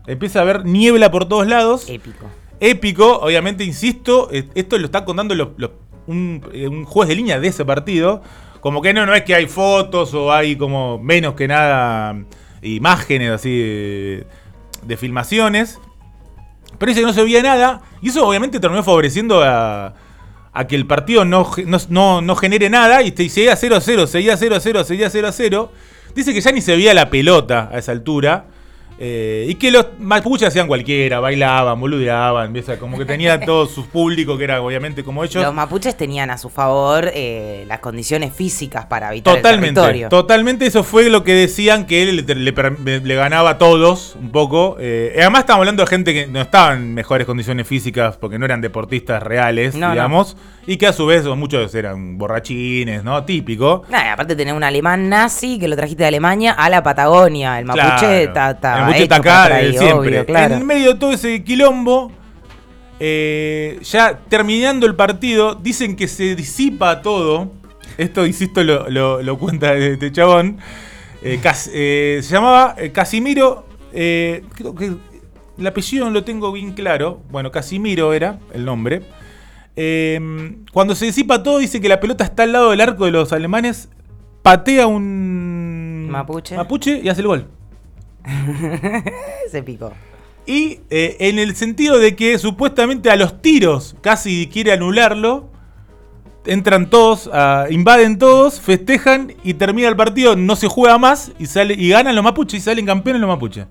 Empieza 0.07 0.39
a 0.39 0.41
haber 0.41 0.65
niebla 0.65 1.11
por 1.11 1.25
todos 1.27 1.45
lados 1.47 1.87
Épico. 1.89 2.25
épico, 2.59 3.17
obviamente, 3.19 3.63
insisto, 3.63 4.29
esto 4.31 4.77
lo 4.79 4.85
está 4.85 5.05
contando 5.05 5.35
los- 5.35 5.49
los- 5.57 5.71
un, 6.07 6.41
eh, 6.53 6.67
un 6.69 6.85
juez 6.85 7.09
de 7.09 7.15
línea 7.15 7.39
de 7.39 7.49
ese 7.49 7.65
partido. 7.65 8.21
Como 8.67 8.81
que 8.81 8.93
no, 8.93 9.05
no 9.05 9.13
es 9.15 9.23
que 9.23 9.33
hay 9.33 9.45
fotos 9.47 10.13
o 10.13 10.31
hay 10.33 10.55
como 10.57 10.97
menos 10.99 11.35
que 11.35 11.47
nada 11.47 12.15
imágenes 12.61 13.31
así 13.31 13.49
de, 13.57 14.27
de 14.83 14.97
filmaciones. 14.97 15.79
Pero 16.77 16.89
dice 16.89 16.99
que 17.01 17.07
no 17.07 17.13
se 17.13 17.23
veía 17.23 17.41
nada. 17.41 17.81
Y 18.01 18.09
eso 18.09 18.27
obviamente 18.27 18.59
terminó 18.59 18.83
favoreciendo 18.83 19.41
a, 19.41 19.93
a 20.53 20.67
que 20.67 20.75
el 20.75 20.85
partido 20.85 21.23
no, 21.25 21.49
no, 21.65 21.77
no- 21.89 22.21
no 22.21 22.35
genere 22.35 22.69
nada. 22.69 23.01
Y 23.03 23.11
te- 23.11 23.29
seguía 23.29 23.55
0 23.55 23.75
a 23.77 23.81
0, 23.81 24.05
seguía 24.07 24.35
0 24.37 24.55
a 24.55 24.59
0, 24.59 24.83
seguía 24.83 25.09
0 25.09 25.27
a 25.27 25.31
0. 25.31 25.71
Dice 26.13 26.33
que 26.33 26.41
ya 26.41 26.51
ni 26.51 26.61
se 26.61 26.75
veía 26.75 26.93
la 26.93 27.09
pelota 27.09 27.69
a 27.71 27.77
esa 27.77 27.91
altura. 27.93 28.45
Eh, 28.99 29.45
y 29.47 29.55
que 29.55 29.71
los 29.71 29.85
mapuches 29.99 30.47
hacían 30.47 30.67
cualquiera, 30.67 31.19
bailaban, 31.19 31.79
boludeaban, 31.79 32.55
o 32.57 32.61
sea, 32.63 32.79
como 32.79 32.97
que 32.97 33.05
tenía 33.05 33.39
todo 33.45 33.65
su 33.67 33.87
público 33.87 34.37
que 34.37 34.43
era 34.45 34.61
obviamente 34.61 35.03
como 35.03 35.23
ellos. 35.23 35.43
Los 35.43 35.53
mapuches 35.53 35.95
tenían 35.95 36.29
a 36.31 36.37
su 36.37 36.49
favor 36.49 37.11
eh, 37.13 37.63
las 37.67 37.79
condiciones 37.79 38.33
físicas 38.33 38.85
para 38.85 39.09
habitar 39.09 39.35
el 39.35 39.41
Totalmente, 39.41 39.79
territorio. 39.81 40.09
totalmente 40.09 40.65
eso 40.65 40.83
fue 40.83 41.09
lo 41.09 41.23
que 41.23 41.33
decían 41.33 41.85
que 41.85 42.03
él 42.03 42.25
le, 42.25 42.35
le 42.35 42.53
per- 42.53 42.79
le 42.79 43.15
ganaba 43.15 43.51
a 43.51 43.57
todos 43.57 44.15
un 44.19 44.31
poco. 44.31 44.77
Eh, 44.79 45.13
además 45.19 45.41
estamos 45.41 45.59
hablando 45.61 45.83
de 45.83 45.87
gente 45.87 46.13
que 46.13 46.27
no 46.27 46.41
estaba 46.41 46.73
en 46.73 46.93
mejores 46.93 47.25
condiciones 47.27 47.67
físicas 47.67 48.17
porque 48.17 48.39
no 48.39 48.45
eran 48.45 48.61
deportistas 48.61 49.21
reales, 49.21 49.75
No, 49.75 49.87
no. 49.87 49.93
digamos, 49.93 50.37
y 50.65 50.77
que 50.77 50.87
a 50.87 50.93
su 50.93 51.05
vez 51.05 51.23
muchos 51.25 51.73
eran 51.75 52.17
borrachines, 52.17 53.03
¿no? 53.03 53.23
Típico. 53.23 53.83
Aparte 53.91 54.35
tener 54.35 54.53
un 54.53 54.63
alemán 54.63 55.07
nazi 55.09 55.59
que 55.59 55.67
lo 55.67 55.75
trajiste 55.75 56.03
de 56.03 56.07
Alemania 56.07 56.51
a 56.53 56.69
la 56.69 56.81
Patagonia. 56.83 57.59
El 57.59 57.65
mapuche 57.65 58.31
Claro. 58.31 58.86
Hecho 58.95 59.03
está 59.03 59.15
acá 59.17 59.43
para 59.43 59.55
desde 59.57 59.67
ahí, 59.69 59.77
siempre. 59.77 60.09
obvio, 60.09 60.25
claro. 60.25 60.55
En 60.55 60.65
medio 60.65 60.93
de 60.93 60.99
todo 60.99 61.11
ese 61.11 61.43
quilombo, 61.43 62.11
eh, 62.99 63.79
ya 63.83 64.19
terminando 64.29 64.85
el 64.85 64.95
partido, 64.95 65.55
dicen 65.55 65.95
que 65.95 66.07
se 66.07 66.35
disipa 66.35 67.01
todo. 67.01 67.51
Esto, 67.97 68.25
insisto, 68.25 68.63
lo, 68.63 68.89
lo- 68.89 69.21
lo 69.21 69.37
cuenta 69.39 69.73
este 69.75 70.11
chabón. 70.11 70.57
Eh, 71.23 71.39
Cas- 71.41 71.69
eh, 71.73 72.19
se 72.23 72.33
llamaba 72.33 72.75
Casimiro. 72.93 73.65
creo 73.91 74.75
que 74.75 74.93
el 75.57 75.65
apellido 75.67 76.05
no 76.05 76.11
lo 76.11 76.23
tengo 76.23 76.51
bien 76.51 76.73
claro. 76.73 77.21
Bueno, 77.31 77.51
Casimiro 77.51 78.13
era 78.13 78.39
el 78.53 78.65
nombre. 78.65 79.01
Cuando 80.71 80.95
se 80.95 81.05
disipa 81.05 81.41
todo, 81.43 81.59
dice 81.59 81.79
que 81.81 81.89
la 81.89 81.99
pelota 81.99 82.23
está 82.23 82.43
al 82.43 82.51
lado 82.51 82.71
del 82.71 82.81
arco 82.81 83.05
de 83.05 83.11
los 83.11 83.31
alemanes. 83.33 83.89
Patea 84.43 84.87
un 84.87 86.07
Mapuche. 86.09 86.55
mapuche 86.55 87.01
y 87.03 87.09
hace 87.09 87.21
el 87.21 87.27
gol. 87.27 87.47
Se 89.51 89.63
picó. 89.63 89.93
Y 90.45 90.79
eh, 90.89 91.17
en 91.19 91.39
el 91.39 91.55
sentido 91.55 91.99
de 91.99 92.15
que 92.15 92.37
supuestamente 92.37 93.09
a 93.09 93.15
los 93.15 93.41
tiros 93.41 93.95
casi 94.01 94.49
quiere 94.51 94.71
anularlo. 94.71 95.49
Entran 96.45 96.89
todos, 96.89 97.29
ah, 97.33 97.65
invaden 97.69 98.17
todos, 98.17 98.61
festejan 98.61 99.33
y 99.43 99.55
termina 99.55 99.89
el 99.89 99.97
partido, 99.97 100.37
no 100.37 100.55
se 100.55 100.69
juega 100.69 100.97
más 100.97 101.33
y 101.37 101.47
sale 101.47 101.73
y 101.73 101.89
ganan 101.89 102.15
los 102.15 102.23
mapuches 102.23 102.61
y 102.61 102.63
salen 102.63 102.85
campeones 102.85 103.19
los 103.19 103.27
mapuches. 103.27 103.65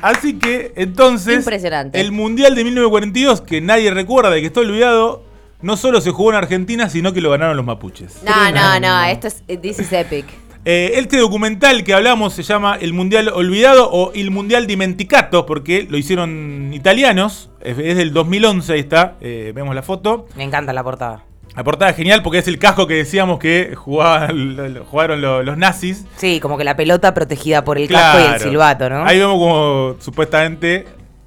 Así 0.00 0.38
que 0.38 0.72
entonces 0.76 1.36
Impresionante. 1.40 2.00
el 2.00 2.10
Mundial 2.12 2.54
de 2.54 2.64
1942, 2.64 3.42
que 3.42 3.60
nadie 3.60 3.90
recuerda 3.90 4.38
y 4.38 4.40
que 4.40 4.46
está 4.46 4.60
olvidado, 4.60 5.25
no 5.62 5.76
solo 5.76 6.00
se 6.00 6.10
jugó 6.10 6.30
en 6.30 6.36
Argentina, 6.36 6.88
sino 6.88 7.12
que 7.12 7.20
lo 7.20 7.30
ganaron 7.30 7.56
los 7.56 7.66
mapuches. 7.66 8.22
No, 8.24 8.50
no, 8.52 8.78
no, 8.80 9.04
esto 9.04 9.28
es. 9.28 9.42
This 9.60 9.78
is 9.80 9.92
epic. 9.92 10.26
Eh, 10.68 10.92
este 10.98 11.18
documental 11.18 11.84
que 11.84 11.94
hablamos 11.94 12.32
se 12.34 12.42
llama 12.42 12.76
El 12.80 12.92
Mundial 12.92 13.28
Olvidado 13.28 13.88
o 13.90 14.12
El 14.14 14.32
Mundial 14.32 14.66
Dimenticato, 14.66 15.46
porque 15.46 15.86
lo 15.88 15.96
hicieron 15.96 16.72
italianos. 16.74 17.50
Es, 17.60 17.78
es 17.78 17.96
del 17.96 18.12
2011, 18.12 18.72
ahí 18.72 18.80
está, 18.80 19.14
eh, 19.20 19.52
vemos 19.54 19.74
la 19.76 19.82
foto. 19.82 20.26
Me 20.36 20.42
encanta 20.42 20.72
la 20.72 20.82
portada. 20.82 21.22
La 21.54 21.62
portada 21.64 21.90
es 21.92 21.96
genial 21.96 22.22
porque 22.22 22.38
es 22.38 22.48
el 22.48 22.58
casco 22.58 22.86
que 22.88 22.94
decíamos 22.94 23.38
que 23.38 23.74
jugaban- 23.76 24.56
lo- 24.56 24.68
lo- 24.68 24.84
jugaron 24.84 25.20
lo- 25.22 25.42
los 25.44 25.56
nazis. 25.56 26.04
Sí, 26.16 26.40
como 26.40 26.58
que 26.58 26.64
la 26.64 26.76
pelota 26.76 27.14
protegida 27.14 27.64
por 27.64 27.78
el 27.78 27.88
casco 27.88 28.18
y 28.28 28.34
el 28.34 28.40
silbato, 28.40 28.90
¿no? 28.90 29.04
Ahí 29.06 29.18
vemos 29.20 29.38
como 29.38 29.96
supuestamente. 30.00 30.84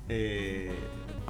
Eh, 0.10 0.59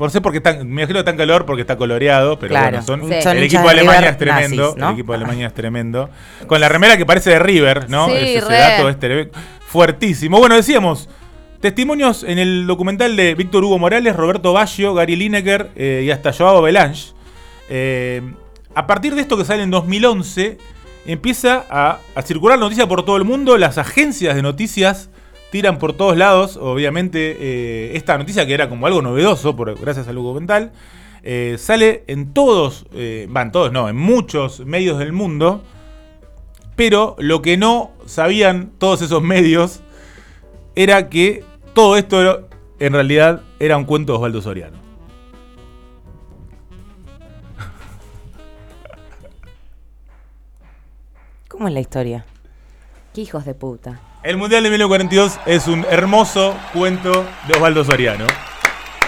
no 0.07 0.09
sé 0.11 0.21
por 0.21 0.31
qué 0.31 0.37
están, 0.37 0.57
me 0.67 0.81
imagino 0.81 0.93
que 0.95 0.99
está 0.99 1.11
en 1.11 1.17
calor 1.17 1.45
porque 1.45 1.61
está 1.61 1.77
coloreado, 1.77 2.39
pero 2.39 2.49
Claro. 2.51 2.69
bueno, 2.69 2.85
son, 2.85 3.01
Sí. 3.09 3.21
Son 3.21 3.37
el 3.37 3.43
equipo 3.43 3.63
de 3.63 3.69
Alemania 3.69 3.99
River 3.99 4.11
es 4.11 4.17
tremendo. 4.17 4.63
nazis, 4.63 4.77
¿no? 4.77 4.87
El 4.87 4.93
equipo 4.93 5.11
de 5.11 5.17
Alemania 5.17 5.47
es 5.47 5.53
tremendo. 5.53 6.09
Con 6.47 6.59
la 6.61 6.69
remera 6.69 6.97
que 6.97 7.05
parece 7.05 7.29
de 7.31 7.39
River, 7.39 7.89
¿no? 7.89 8.07
Sí, 8.07 8.13
Ese- 8.15 8.41
dato 8.53 8.89
es 8.89 8.99
tre- 8.99 9.29
fuertísimo. 9.67 10.39
Bueno, 10.39 10.55
decíamos, 10.55 11.09
testimonios 11.61 12.23
en 12.23 12.39
el 12.39 12.65
documental 12.67 13.15
de 13.15 13.35
Víctor 13.35 13.63
Hugo 13.63 13.77
Morales, 13.79 14.15
Roberto 14.15 14.53
Baggio, 14.53 14.93
Gary 14.93 15.15
Lineker 15.15 15.69
eh, 15.75 16.03
y 16.05 16.11
hasta 16.11 16.31
Joao 16.33 16.61
Belange. 16.61 17.13
Eh, 17.69 18.21
a 18.75 18.87
partir 18.87 19.15
de 19.15 19.21
esto 19.21 19.37
que 19.37 19.45
sale 19.45 19.63
en 19.63 19.71
2011, 19.71 20.57
empieza 21.05 21.65
a, 21.69 21.99
a 22.15 22.21
circular 22.21 22.57
noticia 22.59 22.87
por 22.87 23.03
todo 23.03 23.17
el 23.17 23.23
mundo. 23.25 23.57
Las 23.57 23.77
agencias 23.77 24.35
de 24.35 24.41
noticias 24.41 25.09
tiran 25.51 25.79
por 25.79 25.93
todos 25.93 26.17
lados, 26.17 26.57
obviamente, 26.57 27.37
eh, 27.39 27.95
esta 27.95 28.17
noticia 28.17 28.45
que 28.45 28.53
era 28.53 28.69
como 28.69 28.87
algo 28.87 29.01
novedoso, 29.01 29.55
por, 29.55 29.79
gracias 29.79 30.07
al 30.07 30.15
documental. 30.15 30.71
eh, 31.23 31.57
sale 31.57 32.03
en 32.07 32.33
todos, 32.33 32.85
eh, 32.93 33.27
van 33.29 33.51
todos, 33.51 33.71
no, 33.71 33.89
en 33.89 33.97
muchos 33.97 34.65
medios 34.65 34.99
del 34.99 35.11
mundo. 35.11 35.61
Pero 36.75 37.15
lo 37.19 37.41
que 37.41 37.57
no 37.57 37.91
sabían 38.05 38.71
todos 38.77 39.01
esos 39.01 39.21
medios 39.21 39.81
era 40.75 41.09
que 41.09 41.43
todo 41.73 41.97
esto 41.97 42.47
en 42.79 42.93
realidad 42.93 43.41
era 43.59 43.75
un 43.75 43.83
cuento 43.83 44.13
de 44.13 44.17
Osvaldo 44.17 44.41
Soriano. 44.41 44.77
¿Cómo 51.49 51.67
es 51.67 51.73
la 51.73 51.81
historia? 51.81 52.25
Qué 53.13 53.19
hijos 53.21 53.43
de 53.43 53.53
puta. 53.53 53.99
El 54.21 54.37
Mundial 54.37 54.63
de 54.63 54.69
1942 54.69 55.39
es 55.45 55.67
un 55.67 55.85
hermoso 55.89 56.55
cuento 56.73 57.25
de 57.47 57.53
Osvaldo 57.53 57.83
Soriano. 57.85 58.25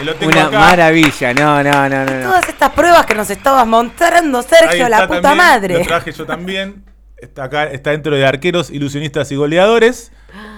Lo 0.04 0.16
tengo 0.16 0.32
Una 0.32 0.46
acá. 0.48 0.60
maravilla. 0.60 1.34
No, 1.34 1.62
no, 1.62 1.90
no, 1.90 2.06
no. 2.06 2.14
no. 2.20 2.22
Todas 2.28 2.48
estas 2.50 2.72
pruebas 2.72 3.06
que 3.06 3.14
nos 3.14 3.30
estabas 3.30 3.68
mostrando, 3.68 4.42
Sergio, 4.42 4.88
la 4.90 5.08
puta 5.08 5.22
también, 5.22 5.38
madre. 5.38 5.74
Lo 5.80 5.86
traje 5.86 6.12
yo 6.12 6.26
también. 6.26 6.86
Está 7.18 7.44
acá, 7.44 7.66
está 7.66 7.92
dentro 7.92 8.16
de 8.16 8.26
arqueros, 8.26 8.72
ilusionistas 8.72 9.32
y 9.32 9.36
goleadores. 9.36 10.12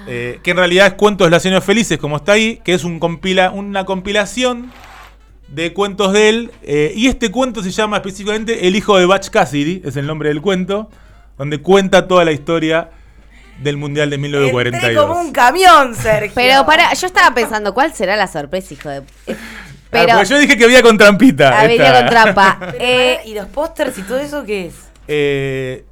eh, 0.07 0.39
que 0.43 0.51
en 0.51 0.57
realidad 0.57 0.87
es 0.87 0.93
Cuentos 0.93 1.25
de 1.27 1.31
los 1.31 1.45
Años 1.45 1.63
Felices, 1.63 1.97
como 1.97 2.17
está 2.17 2.33
ahí, 2.33 2.61
que 2.63 2.73
es 2.73 2.83
un 2.85 2.99
compila, 2.99 3.51
una 3.51 3.83
compilación 3.85 4.71
de 5.49 5.73
cuentos 5.73 6.13
de 6.13 6.29
él. 6.29 6.51
eh, 6.61 6.93
y 6.95 7.07
este 7.07 7.31
cuento 7.31 7.61
se 7.63 7.71
llama 7.71 7.97
específicamente 7.97 8.67
El 8.67 8.75
hijo 8.77 8.97
de 8.97 9.05
Batch 9.05 9.29
Cassidy, 9.29 9.81
es 9.83 9.97
el 9.97 10.05
nombre 10.07 10.29
del 10.29 10.41
cuento, 10.41 10.89
donde 11.37 11.57
cuenta 11.59 12.07
toda 12.07 12.23
la 12.23 12.31
historia 12.31 12.91
del 13.59 13.77
Mundial 13.77 14.09
de 14.09 14.15
Entré 14.15 14.29
1942. 14.29 15.05
como 15.07 15.19
un 15.21 15.31
camión, 15.31 15.95
Sergio. 15.95 16.31
Pero 16.35 16.65
para, 16.65 16.93
yo 16.93 17.07
estaba 17.07 17.33
pensando, 17.33 17.73
¿cuál 17.73 17.93
será 17.93 18.15
la 18.15 18.27
sorpresa, 18.27 18.73
hijo 18.73 18.89
de. 18.89 18.97
eh, 19.27 19.35
Ah, 19.35 19.35
Pero. 19.91 20.13
porque 20.15 20.29
yo 20.29 20.39
dije 20.39 20.57
que 20.57 20.63
había 20.63 20.81
con 20.81 20.97
trampita. 20.97 21.59
Ah, 21.59 21.67
venía 21.67 21.85
esta. 21.85 21.99
con 21.99 22.09
trampa. 22.09 22.59
Eh, 22.79 23.19
¿Y 23.25 23.35
los 23.35 23.45
pósters 23.47 23.95
y 23.99 24.01
todo 24.01 24.17
eso 24.17 24.43
qué 24.43 24.65
es? 24.67 24.73
Eh, 25.07 25.85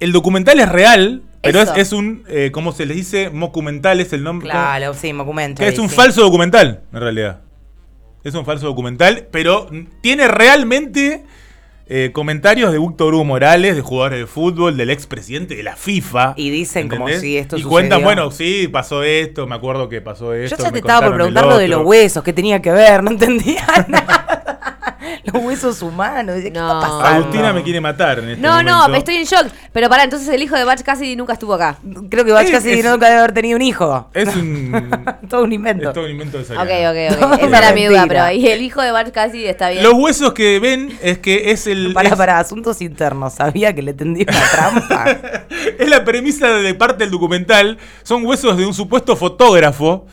el 0.00 0.10
documental 0.12 0.58
es 0.58 0.68
real, 0.70 1.22
pero 1.42 1.60
es, 1.60 1.92
un, 1.92 2.24
eh, 2.28 2.50
¿cómo 2.50 2.72
se 2.72 2.86
les 2.86 2.96
dice? 2.96 3.28
Mocumental 3.28 4.00
es 4.00 4.12
el 4.14 4.22
nombre. 4.24 4.48
Claro, 4.48 4.94
sí, 4.94 5.12
documento. 5.12 5.62
Que 5.62 5.68
es 5.68 5.78
un 5.78 5.90
falso 5.90 6.22
documental, 6.22 6.80
en 6.94 7.00
realidad. 7.00 7.40
Es 8.24 8.34
un 8.34 8.46
falso 8.46 8.66
documental, 8.66 9.28
pero 9.30 9.68
tiene 10.00 10.28
realmente 10.28 11.24
eh, 11.86 12.10
comentarios 12.12 12.72
de 12.72 12.78
Víctor 12.78 13.14
Hugo 13.14 13.24
Morales, 13.24 13.74
de 13.76 13.82
jugadores 13.82 14.18
de 14.20 14.26
fútbol, 14.26 14.76
del 14.76 14.90
expresidente 14.90 15.54
de 15.56 15.62
la 15.62 15.76
FIFA. 15.76 16.34
Y 16.36 16.50
dicen 16.50 16.88
como 16.88 17.08
¿entendés? 17.08 17.20
si 17.20 17.36
esto 17.36 17.56
Y 17.58 17.62
cuentan, 17.62 17.98
sucedió. 17.98 18.04
bueno, 18.06 18.30
sí, 18.30 18.68
pasó 18.68 19.02
esto, 19.02 19.46
me 19.46 19.54
acuerdo 19.54 19.88
que 19.88 20.00
pasó 20.00 20.32
esto. 20.34 20.56
Yo 20.56 20.62
ya 20.64 20.70
te 20.72 20.78
estaba 20.78 21.06
por 21.06 21.14
preguntar 21.16 21.46
lo 21.46 21.58
de 21.58 21.68
los 21.68 21.84
huesos, 21.84 22.22
qué 22.24 22.32
tenía 22.32 22.62
que 22.62 22.70
ver, 22.72 23.02
no 23.02 23.10
entendía 23.10 23.66
nada. 23.88 24.31
los 25.32 25.42
huesos 25.44 25.82
humanos, 25.82 26.36
¿qué 26.42 26.50
No. 26.50 26.66
está 26.66 26.80
pasando? 26.80 27.04
Agustina 27.06 27.52
me 27.52 27.62
quiere 27.62 27.80
matar 27.80 28.18
en 28.20 28.30
este 28.30 28.40
no, 28.42 28.62
no, 28.62 28.76
momento. 28.82 28.98
estoy 28.98 29.16
en 29.16 29.24
shock. 29.24 29.46
Pero 29.72 29.88
pará, 29.88 30.04
entonces 30.04 30.28
el 30.28 30.42
hijo 30.42 30.56
de 30.56 30.64
Batch 30.64 30.82
Cassidy 30.82 31.16
nunca 31.16 31.32
estuvo 31.34 31.54
acá. 31.54 31.78
Creo 32.10 32.24
que 32.24 32.32
Bach 32.32 32.44
Es- 32.44 32.50
casi 32.50 32.70
es- 32.70 32.84
nunca 32.84 33.06
debe 33.08 33.18
haber 33.20 33.32
tenido 33.32 33.56
un 33.56 33.62
hijo. 33.62 34.08
Es 34.14 34.34
un... 34.36 34.90
Todo 35.28 35.44
un 35.44 35.52
invento. 35.52 35.88
es 35.88 35.94
todo 35.94 36.04
un 36.04 36.10
invento 36.10 36.38
de 36.38 36.44
Ok, 36.44 36.48
Soriano. 36.48 36.90
ok, 36.90 37.16
ok. 37.16 37.20
No, 37.20 37.34
Esa 37.46 37.58
era 37.58 37.72
mi 37.72 37.84
duda, 37.86 38.04
pero 38.06 38.22
ahí 38.22 38.46
el 38.48 38.62
hijo 38.62 38.82
de 38.82 38.90
Batch 38.92 39.10
Cassidy 39.12 39.46
está 39.46 39.70
bien. 39.70 39.82
Los 39.82 39.94
huesos 39.94 40.32
que 40.34 40.58
ven 40.60 40.96
es 41.02 41.18
que 41.18 41.50
es 41.52 41.66
el... 41.66 41.92
Para, 41.94 42.08
es- 42.10 42.16
para, 42.16 42.38
asuntos 42.38 42.80
internos. 42.82 43.34
Sabía 43.34 43.74
que 43.74 43.82
le 43.82 43.94
tendía 43.94 44.26
una 44.28 44.40
trampa. 44.50 45.04
Es 45.78 45.88
la 45.88 46.04
premisa 46.04 46.48
de 46.48 46.74
parte 46.74 47.04
del 47.04 47.10
documental. 47.10 47.78
Son 48.02 48.24
huesos 48.26 48.56
de 48.56 48.66
un 48.66 48.74
supuesto 48.74 49.16
fotógrafo 49.16 50.06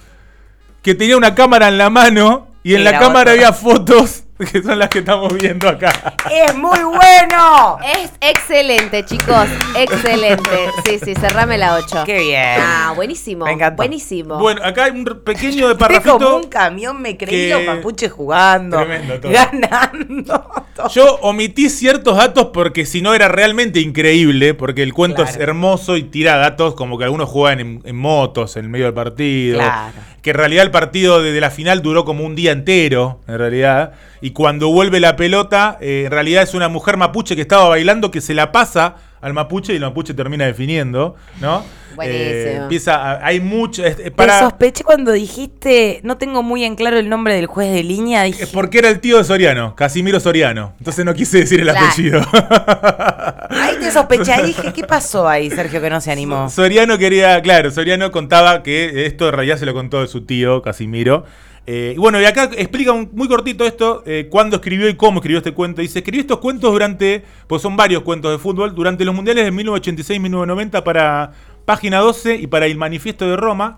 que 0.82 0.96
tenía 0.96 1.18
una 1.18 1.36
cámara 1.36 1.68
en 1.68 1.78
la 1.78 1.90
mano 1.90 2.48
y 2.64 2.76
en 2.76 2.84
la 2.84 2.92
la 2.92 3.00
cámara 3.00 3.32
había 3.32 3.52
fotos 3.54 4.24
que 4.52 4.64
son 4.64 4.80
las 4.80 4.90
que 4.90 5.00
estamos 5.00 5.34
viendo 5.34 5.68
acá. 5.68 5.92
¡Es 6.32 6.56
muy 6.56 6.80
bueno! 6.80 7.78
Es 8.02 8.12
excelente, 8.22 9.04
chicos. 9.06 9.48
Excelente. 9.76 10.50
Sí, 10.86 11.00
sí, 11.04 11.14
cerrame 11.16 11.58
la 11.58 11.76
8. 11.76 12.04
¡Qué 12.06 12.20
bien! 12.20 12.56
Ah, 12.62 12.94
buenísimo. 12.96 13.46
Me 13.46 13.52
encantó. 13.52 13.78
Buenísimo. 13.78 14.38
Bueno, 14.40 14.62
acá 14.64 14.86
hay 14.86 14.92
un 14.92 15.04
pequeño 15.04 15.68
de 15.68 15.76
Fue 15.78 15.88
como 15.88 16.02
parrafito. 16.02 16.38
un 16.38 16.44
camión, 16.48 17.02
me 17.02 17.18
creí 17.18 17.50
que- 17.50 17.54
los 17.54 17.64
mapuches 17.66 18.12
jugando. 18.12 18.78
Tremendo 18.78 19.20
todo. 19.20 19.32
Ganando. 19.32 20.40
todo. 20.76 20.88
Yo 20.90 21.16
omití 21.22 21.70
ciertos 21.70 22.16
datos 22.18 22.48
porque 22.54 22.86
si 22.86 23.02
no 23.02 23.14
era 23.14 23.28
realmente 23.28 23.80
increíble, 23.82 24.54
porque 24.54 24.84
el 24.84 24.94
cuento 24.94 25.24
es 25.24 25.36
hermoso 25.36 25.98
y 25.98 26.04
tira 26.04 26.38
datos 26.38 26.76
como 26.76 26.98
que 26.98 27.04
algunos 27.04 27.28
juegan 27.30 27.60
en, 27.60 27.82
en 27.84 27.96
motos 27.98 28.56
en 28.56 28.72
medio 28.72 28.86
del 28.86 28.94
partido. 28.94 29.58
Claro. 29.60 29.94
Que 30.22 30.32
en 30.32 30.36
realidad 30.38 30.64
el 30.66 30.72
partido 30.72 31.22
de, 31.22 31.32
de 31.32 31.40
la 31.42 31.50
final 31.50 31.82
duró 31.82 32.04
como 32.06 32.26
un 32.26 32.36
día 32.36 32.52
entero, 32.52 33.22
en 33.28 33.38
realidad. 33.38 33.94
Y 34.22 34.32
cuando 34.32 34.70
vuelve 34.70 35.00
la 35.00 35.16
pelota, 35.16 35.78
eh, 35.82 36.04
en 36.06 36.12
realidad 36.12 36.44
es 36.44 36.54
una 36.54 36.68
mujer 36.68 36.98
mapuche 36.98 37.36
que 37.36 37.42
estaba 37.42 37.70
bailando 37.70 38.12
que 38.12 38.22
se 38.22 38.34
la 38.34 38.52
pasa 38.52 38.96
al 39.22 39.34
mapuche 39.34 39.74
y 39.74 39.76
el 39.78 39.82
mapuche 39.82 40.14
termina 40.14 40.46
definiendo, 40.46 41.16
¿no? 41.42 41.64
Buenísimo. 41.96 42.24
Eh, 42.30 42.56
empieza, 42.56 42.96
a- 42.96 43.26
hay 43.26 43.42
mucho... 43.42 43.84
es- 43.84 43.98
Te 43.98 44.12
para, 44.12 44.40
sospeché 44.40 44.84
cuando 44.86 45.12
dijiste, 45.12 46.00
no 46.04 46.18
tengo 46.18 46.42
muy 46.44 46.64
en 46.64 46.76
claro 46.76 46.98
el 46.98 47.10
nombre 47.10 47.34
del 47.34 47.46
juez 47.48 47.74
de 47.74 47.84
línea. 47.84 48.24
Dije, 48.24 48.44
es 48.44 48.50
porque 48.50 48.78
era 48.80 48.88
el 48.90 49.02
tío 49.02 49.18
de 49.18 49.24
Soriano, 49.26 49.76
Casimiro 49.76 50.20
Soriano. 50.22 50.74
Entonces 50.78 51.04
no 51.04 51.14
quise 51.14 51.40
decir 51.40 51.60
el 51.60 51.70
Claro. 51.70 51.86
apellido. 51.88 52.22
ahí 53.50 53.76
te 53.80 53.92
sospeché. 53.92 54.32
Ahí 54.34 54.46
dije, 54.48 54.72
¿qué 54.74 54.84
pasó 54.86 55.28
ahí, 55.28 55.50
Sergio, 55.50 55.82
que 55.82 55.90
no 55.90 56.00
se 56.02 56.12
animó? 56.12 56.50
Soriano 56.50 56.98
quería, 56.98 57.42
claro, 57.42 57.72
Soriano 57.72 58.12
contaba 58.12 58.64
que 58.64 59.06
esto 59.06 59.28
en 59.28 59.34
realidad 59.36 59.58
se 59.58 59.66
lo 59.66 59.74
contó 59.74 60.02
de 60.02 60.08
su 60.08 60.22
tío, 60.26 60.62
Casimiro. 60.62 61.26
Eh, 61.72 61.94
y 61.96 62.00
bueno, 62.00 62.20
y 62.20 62.26
acá 62.26 62.50
explica 62.58 62.92
muy 62.94 63.28
cortito 63.28 63.64
esto, 63.64 64.02
eh, 64.08 64.28
cuándo 64.28 64.56
escribió 64.56 64.90
y 64.90 64.96
cómo 64.96 65.20
escribió 65.20 65.38
este 65.38 65.54
cuento. 65.54 65.82
Dice, 65.82 66.00
escribió 66.00 66.22
estos 66.22 66.40
cuentos 66.40 66.72
durante, 66.72 67.24
pues 67.46 67.62
son 67.62 67.78
varios 67.78 68.02
cuentos 68.02 68.32
de 68.32 68.40
fútbol, 68.40 68.74
durante 68.74 69.06
los 69.06 69.14
mundiales 69.14 69.46
de 69.46 69.52
1986-1990 69.52 70.82
para 70.82 71.34
Página 71.66 72.00
12 72.00 72.38
y 72.38 72.48
para 72.48 72.66
el 72.66 72.76
Manifiesto 72.76 73.30
de 73.30 73.36
Roma. 73.36 73.78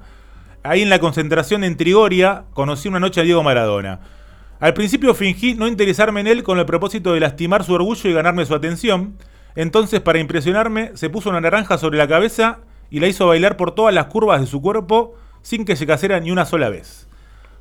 Ahí 0.63 0.83
en 0.83 0.89
la 0.89 0.99
concentración 0.99 1.65
en 1.65 1.75
Trigoria 1.75 2.45
conocí 2.53 2.87
una 2.87 3.01
noche 3.01 3.19
a 3.19 3.25
Diego 3.25 3.43
Maradona. 3.43 3.99
Al 4.61 4.73
principio 4.73 5.13
fingí 5.13 5.55
no 5.55 5.67
interesarme 5.67 6.21
en 6.21 6.27
él 6.27 6.43
con 6.43 6.59
el 6.59 6.65
propósito 6.65 7.11
de 7.11 7.19
lastimar 7.19 7.65
su 7.65 7.73
orgullo 7.73 8.09
y 8.09 8.13
ganarme 8.13 8.45
su 8.45 8.55
atención. 8.55 9.17
Entonces, 9.53 9.99
para 9.99 10.19
impresionarme, 10.19 10.91
se 10.93 11.09
puso 11.09 11.29
una 11.29 11.41
naranja 11.41 11.77
sobre 11.77 11.97
la 11.97 12.07
cabeza 12.07 12.59
y 12.89 13.01
la 13.01 13.09
hizo 13.09 13.27
bailar 13.27 13.57
por 13.57 13.75
todas 13.75 13.93
las 13.93 14.05
curvas 14.05 14.39
de 14.39 14.47
su 14.47 14.61
cuerpo 14.61 15.15
sin 15.41 15.65
que 15.65 15.75
se 15.75 15.85
casera 15.85 16.21
ni 16.21 16.31
una 16.31 16.45
sola 16.45 16.69
vez. 16.69 17.10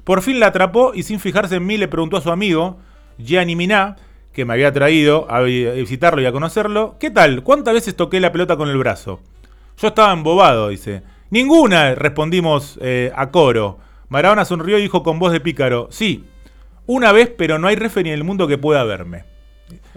Por 0.04 0.22
fin 0.22 0.40
la 0.40 0.46
atrapó 0.48 0.92
y 0.94 1.02
sin 1.02 1.20
fijarse 1.20 1.56
en 1.56 1.66
mí 1.66 1.76
le 1.76 1.88
preguntó 1.88 2.16
a 2.16 2.20
su 2.20 2.30
amigo, 2.30 2.78
Gianni 3.18 3.56
Miná, 3.56 3.96
que 4.32 4.44
me 4.44 4.54
había 4.54 4.72
traído 4.72 5.26
a 5.30 5.40
vi- 5.40 5.66
a 5.66 5.72
visitarlo 5.72 6.22
y 6.22 6.26
a 6.26 6.32
conocerlo, 6.32 6.96
¿qué 7.00 7.10
tal? 7.10 7.42
¿Cuántas 7.42 7.74
veces 7.74 7.96
toqué 7.96 8.20
la 8.20 8.32
pelota 8.32 8.56
con 8.56 8.68
el 8.68 8.76
brazo? 8.78 9.20
Yo 9.78 9.88
estaba 9.88 10.12
embobado, 10.12 10.68
dice. 10.68 11.02
Ninguna, 11.30 11.94
respondimos 11.94 12.78
eh, 12.82 13.12
a 13.14 13.30
coro. 13.30 13.78
Maradona 14.08 14.44
sonrió 14.44 14.78
y 14.78 14.82
dijo 14.82 15.02
con 15.02 15.18
voz 15.18 15.32
de 15.32 15.40
pícaro, 15.40 15.88
sí, 15.90 16.24
una 16.86 17.12
vez, 17.12 17.30
pero 17.36 17.58
no 17.58 17.68
hay 17.68 17.76
referee 17.76 18.12
en 18.12 18.18
el 18.18 18.24
mundo 18.24 18.48
que 18.48 18.58
pueda 18.58 18.82
verme. 18.84 19.24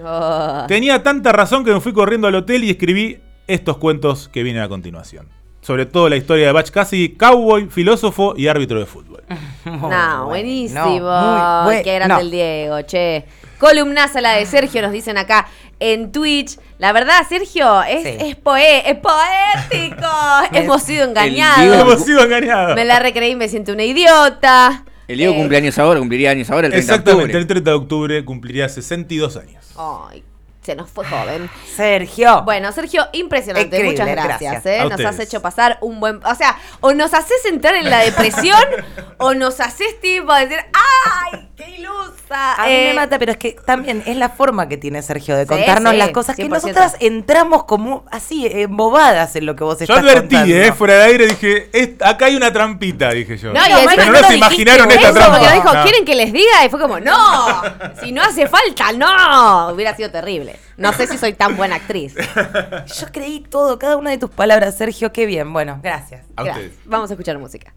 Oh. 0.04 0.66
Tenía 0.68 1.02
tanta 1.02 1.32
razón 1.32 1.66
que 1.66 1.74
me 1.74 1.80
fui 1.82 1.94
corriendo 1.94 2.28
al 2.28 2.36
hotel 2.36 2.64
y 2.64 2.70
escribí 2.70 3.20
estos 3.48 3.78
cuentos 3.78 4.30
que 4.30 4.44
vienen 4.44 4.62
a 4.62 4.70
continuación. 4.70 5.28
Sobre 5.64 5.86
todo 5.88 6.10
la 6.10 6.18
historia 6.18 6.46
de 6.48 6.52
Batch 6.52 6.70
Cassidy, 6.72 7.16
cowboy, 7.16 7.68
filósofo 7.70 8.34
y 8.38 8.48
árbitro 8.48 8.80
de 8.80 8.86
fútbol. 8.86 9.24
No, 9.66 10.26
buenísimo. 10.28 10.86
muy 10.86 11.00
bueno. 11.00 11.82
Qué 11.84 11.96
grande 11.96 12.22
el 12.22 12.32
Diego, 12.32 12.82
che. 12.82 13.26
Columnaza 13.58 14.20
la 14.20 14.34
de 14.34 14.46
Sergio, 14.46 14.82
nos 14.82 14.92
dicen 14.92 15.18
acá 15.18 15.48
en 15.80 16.12
Twitch. 16.12 16.60
La 16.80 16.92
verdad, 16.92 17.26
Sergio, 17.30 17.82
es, 17.84 18.04
Sí. 18.04 18.10
es, 18.20 18.36
poe- 18.36 18.84
es 18.86 18.98
poético. 18.98 20.06
Hemos 20.52 20.84
sido 20.84 21.06
engañados. 21.06 21.78
Hemos 21.82 22.04
sido 22.04 22.24
engañados. 22.26 22.76
Me 22.76 22.84
la 22.84 23.00
recreí, 23.00 23.36
me 23.38 23.48
siento 23.48 23.72
una 23.72 23.84
idiota. 23.86 24.84
El 25.08 25.18
Diego 25.18 25.34
Eh, 25.34 25.38
cumple 25.38 25.58
años 25.58 25.78
ahora, 25.80 26.00
cumpliría 26.00 26.32
años 26.32 26.50
ahora, 26.50 26.68
el 26.68 26.74
30 26.74 26.92
de 26.92 26.96
Exactamente, 26.98 27.24
octubre. 27.24 27.40
el 27.42 27.48
30 27.48 27.70
de 27.70 27.76
octubre 27.76 28.26
cumpliría 28.26 28.68
62 28.68 29.38
años. 29.38 29.66
Ay, 29.78 30.24
se 30.64 30.76
nos 30.76 30.90
fue 30.90 31.06
joven. 31.06 31.50
Sergio. 31.76 32.42
Bueno, 32.44 32.72
Sergio, 32.72 33.08
impresionante. 33.14 33.68
Increíble, 33.78 33.92
Muchas 33.92 34.08
gracias. 34.08 34.52
gracias. 34.52 34.66
¿eh? 34.66 34.80
Nos 34.84 34.92
ustedes. 34.92 35.10
has 35.10 35.20
hecho 35.20 35.42
pasar 35.42 35.78
un 35.82 36.00
buen. 36.00 36.20
O 36.26 36.36
sea, 36.36 36.58
o 36.80 36.94
nos 36.94 37.14
haces 37.14 37.46
entrar 37.46 37.76
en 37.76 37.90
la 37.90 38.00
depresión 38.00 38.62
o 39.18 39.34
nos 39.34 39.60
haces 39.60 40.00
tipo 40.02 40.34
decir, 40.34 40.60
¡ay, 40.74 41.50
qué 41.56 41.70
ilusa! 41.78 42.54
A 42.56 42.66
mí 42.66 42.72
Eh, 42.74 42.88
me 42.90 42.94
mata, 42.96 43.20
pero 43.20 43.32
es 43.34 43.38
que 43.38 43.56
también 43.66 44.04
es 44.06 44.18
la 44.18 44.30
forma 44.30 44.68
que 44.68 44.78
tiene 44.78 45.02
Sergio 45.02 45.36
de 45.36 45.44
Sí, 45.44 45.50
contarnos 45.50 45.92
sí, 45.92 45.98
las 45.98 46.10
cosas 46.10 46.36
que 46.36 46.46
100%. 46.46 46.50
nosotras 46.50 46.96
entramos 47.00 47.66
como 47.66 48.06
así, 48.12 48.48
embobadas 48.52 49.36
en 49.36 49.46
lo 49.46 49.56
que 49.56 49.64
vos 49.64 49.78
Yo 49.80 49.84
estás 49.84 49.98
advertí, 50.00 50.36
contando. 50.36 50.56
eh, 50.56 50.72
fuera 50.74 50.94
de 50.96 51.04
aire, 51.04 51.28
dije, 51.28 51.70
"Es- 51.74 51.90
acá 52.02 52.26
hay 52.26 52.36
una 52.36 52.52
trampita, 52.52 53.12
dije 53.12 53.38
yo. 53.38 53.54
No, 53.54 53.60
y 53.66 53.70
No, 53.70 53.78
Pero 53.96 54.12
no 54.12 54.24
se 54.28 54.36
imaginaron 54.38 54.90
esta 54.92 55.04
Eso, 55.10 55.14
trampa. 55.14 55.40
porque 55.40 55.54
dijo, 55.54 55.74
No. 55.74 55.84
¿quieren 55.84 56.06
que 56.06 56.16
les 56.16 56.34
diga? 56.34 56.66
Y 56.66 56.70
fue 56.70 56.80
como, 56.80 57.00
no, 57.00 57.62
si 58.02 58.12
no 58.12 58.22
hace 58.24 58.48
falta, 58.48 58.92
no. 58.94 59.70
Hubiera 59.74 59.96
sido 59.96 60.10
terrible. 60.10 60.53
No 60.78 60.94
sé 60.94 61.08
si 61.08 61.18
soy 61.18 61.34
tan 61.34 61.56
buena 61.58 61.76
actriz. 61.76 62.16
Yo 62.16 63.08
creí 63.12 63.42
todo, 63.42 63.78
cada 63.80 63.98
una 63.98 64.10
de 64.12 64.18
tus 64.18 64.30
palabras, 64.30 64.76
Sergio, 64.78 65.12
qué 65.14 65.26
bien. 65.26 65.52
Bueno, 65.54 65.80
gracias. 65.84 66.26
A 66.36 66.44
Gracias. 66.44 66.66
ustedes. 66.68 66.86
Vamos 66.86 67.10
a 67.10 67.14
escuchar 67.14 67.38
música. 67.40 67.74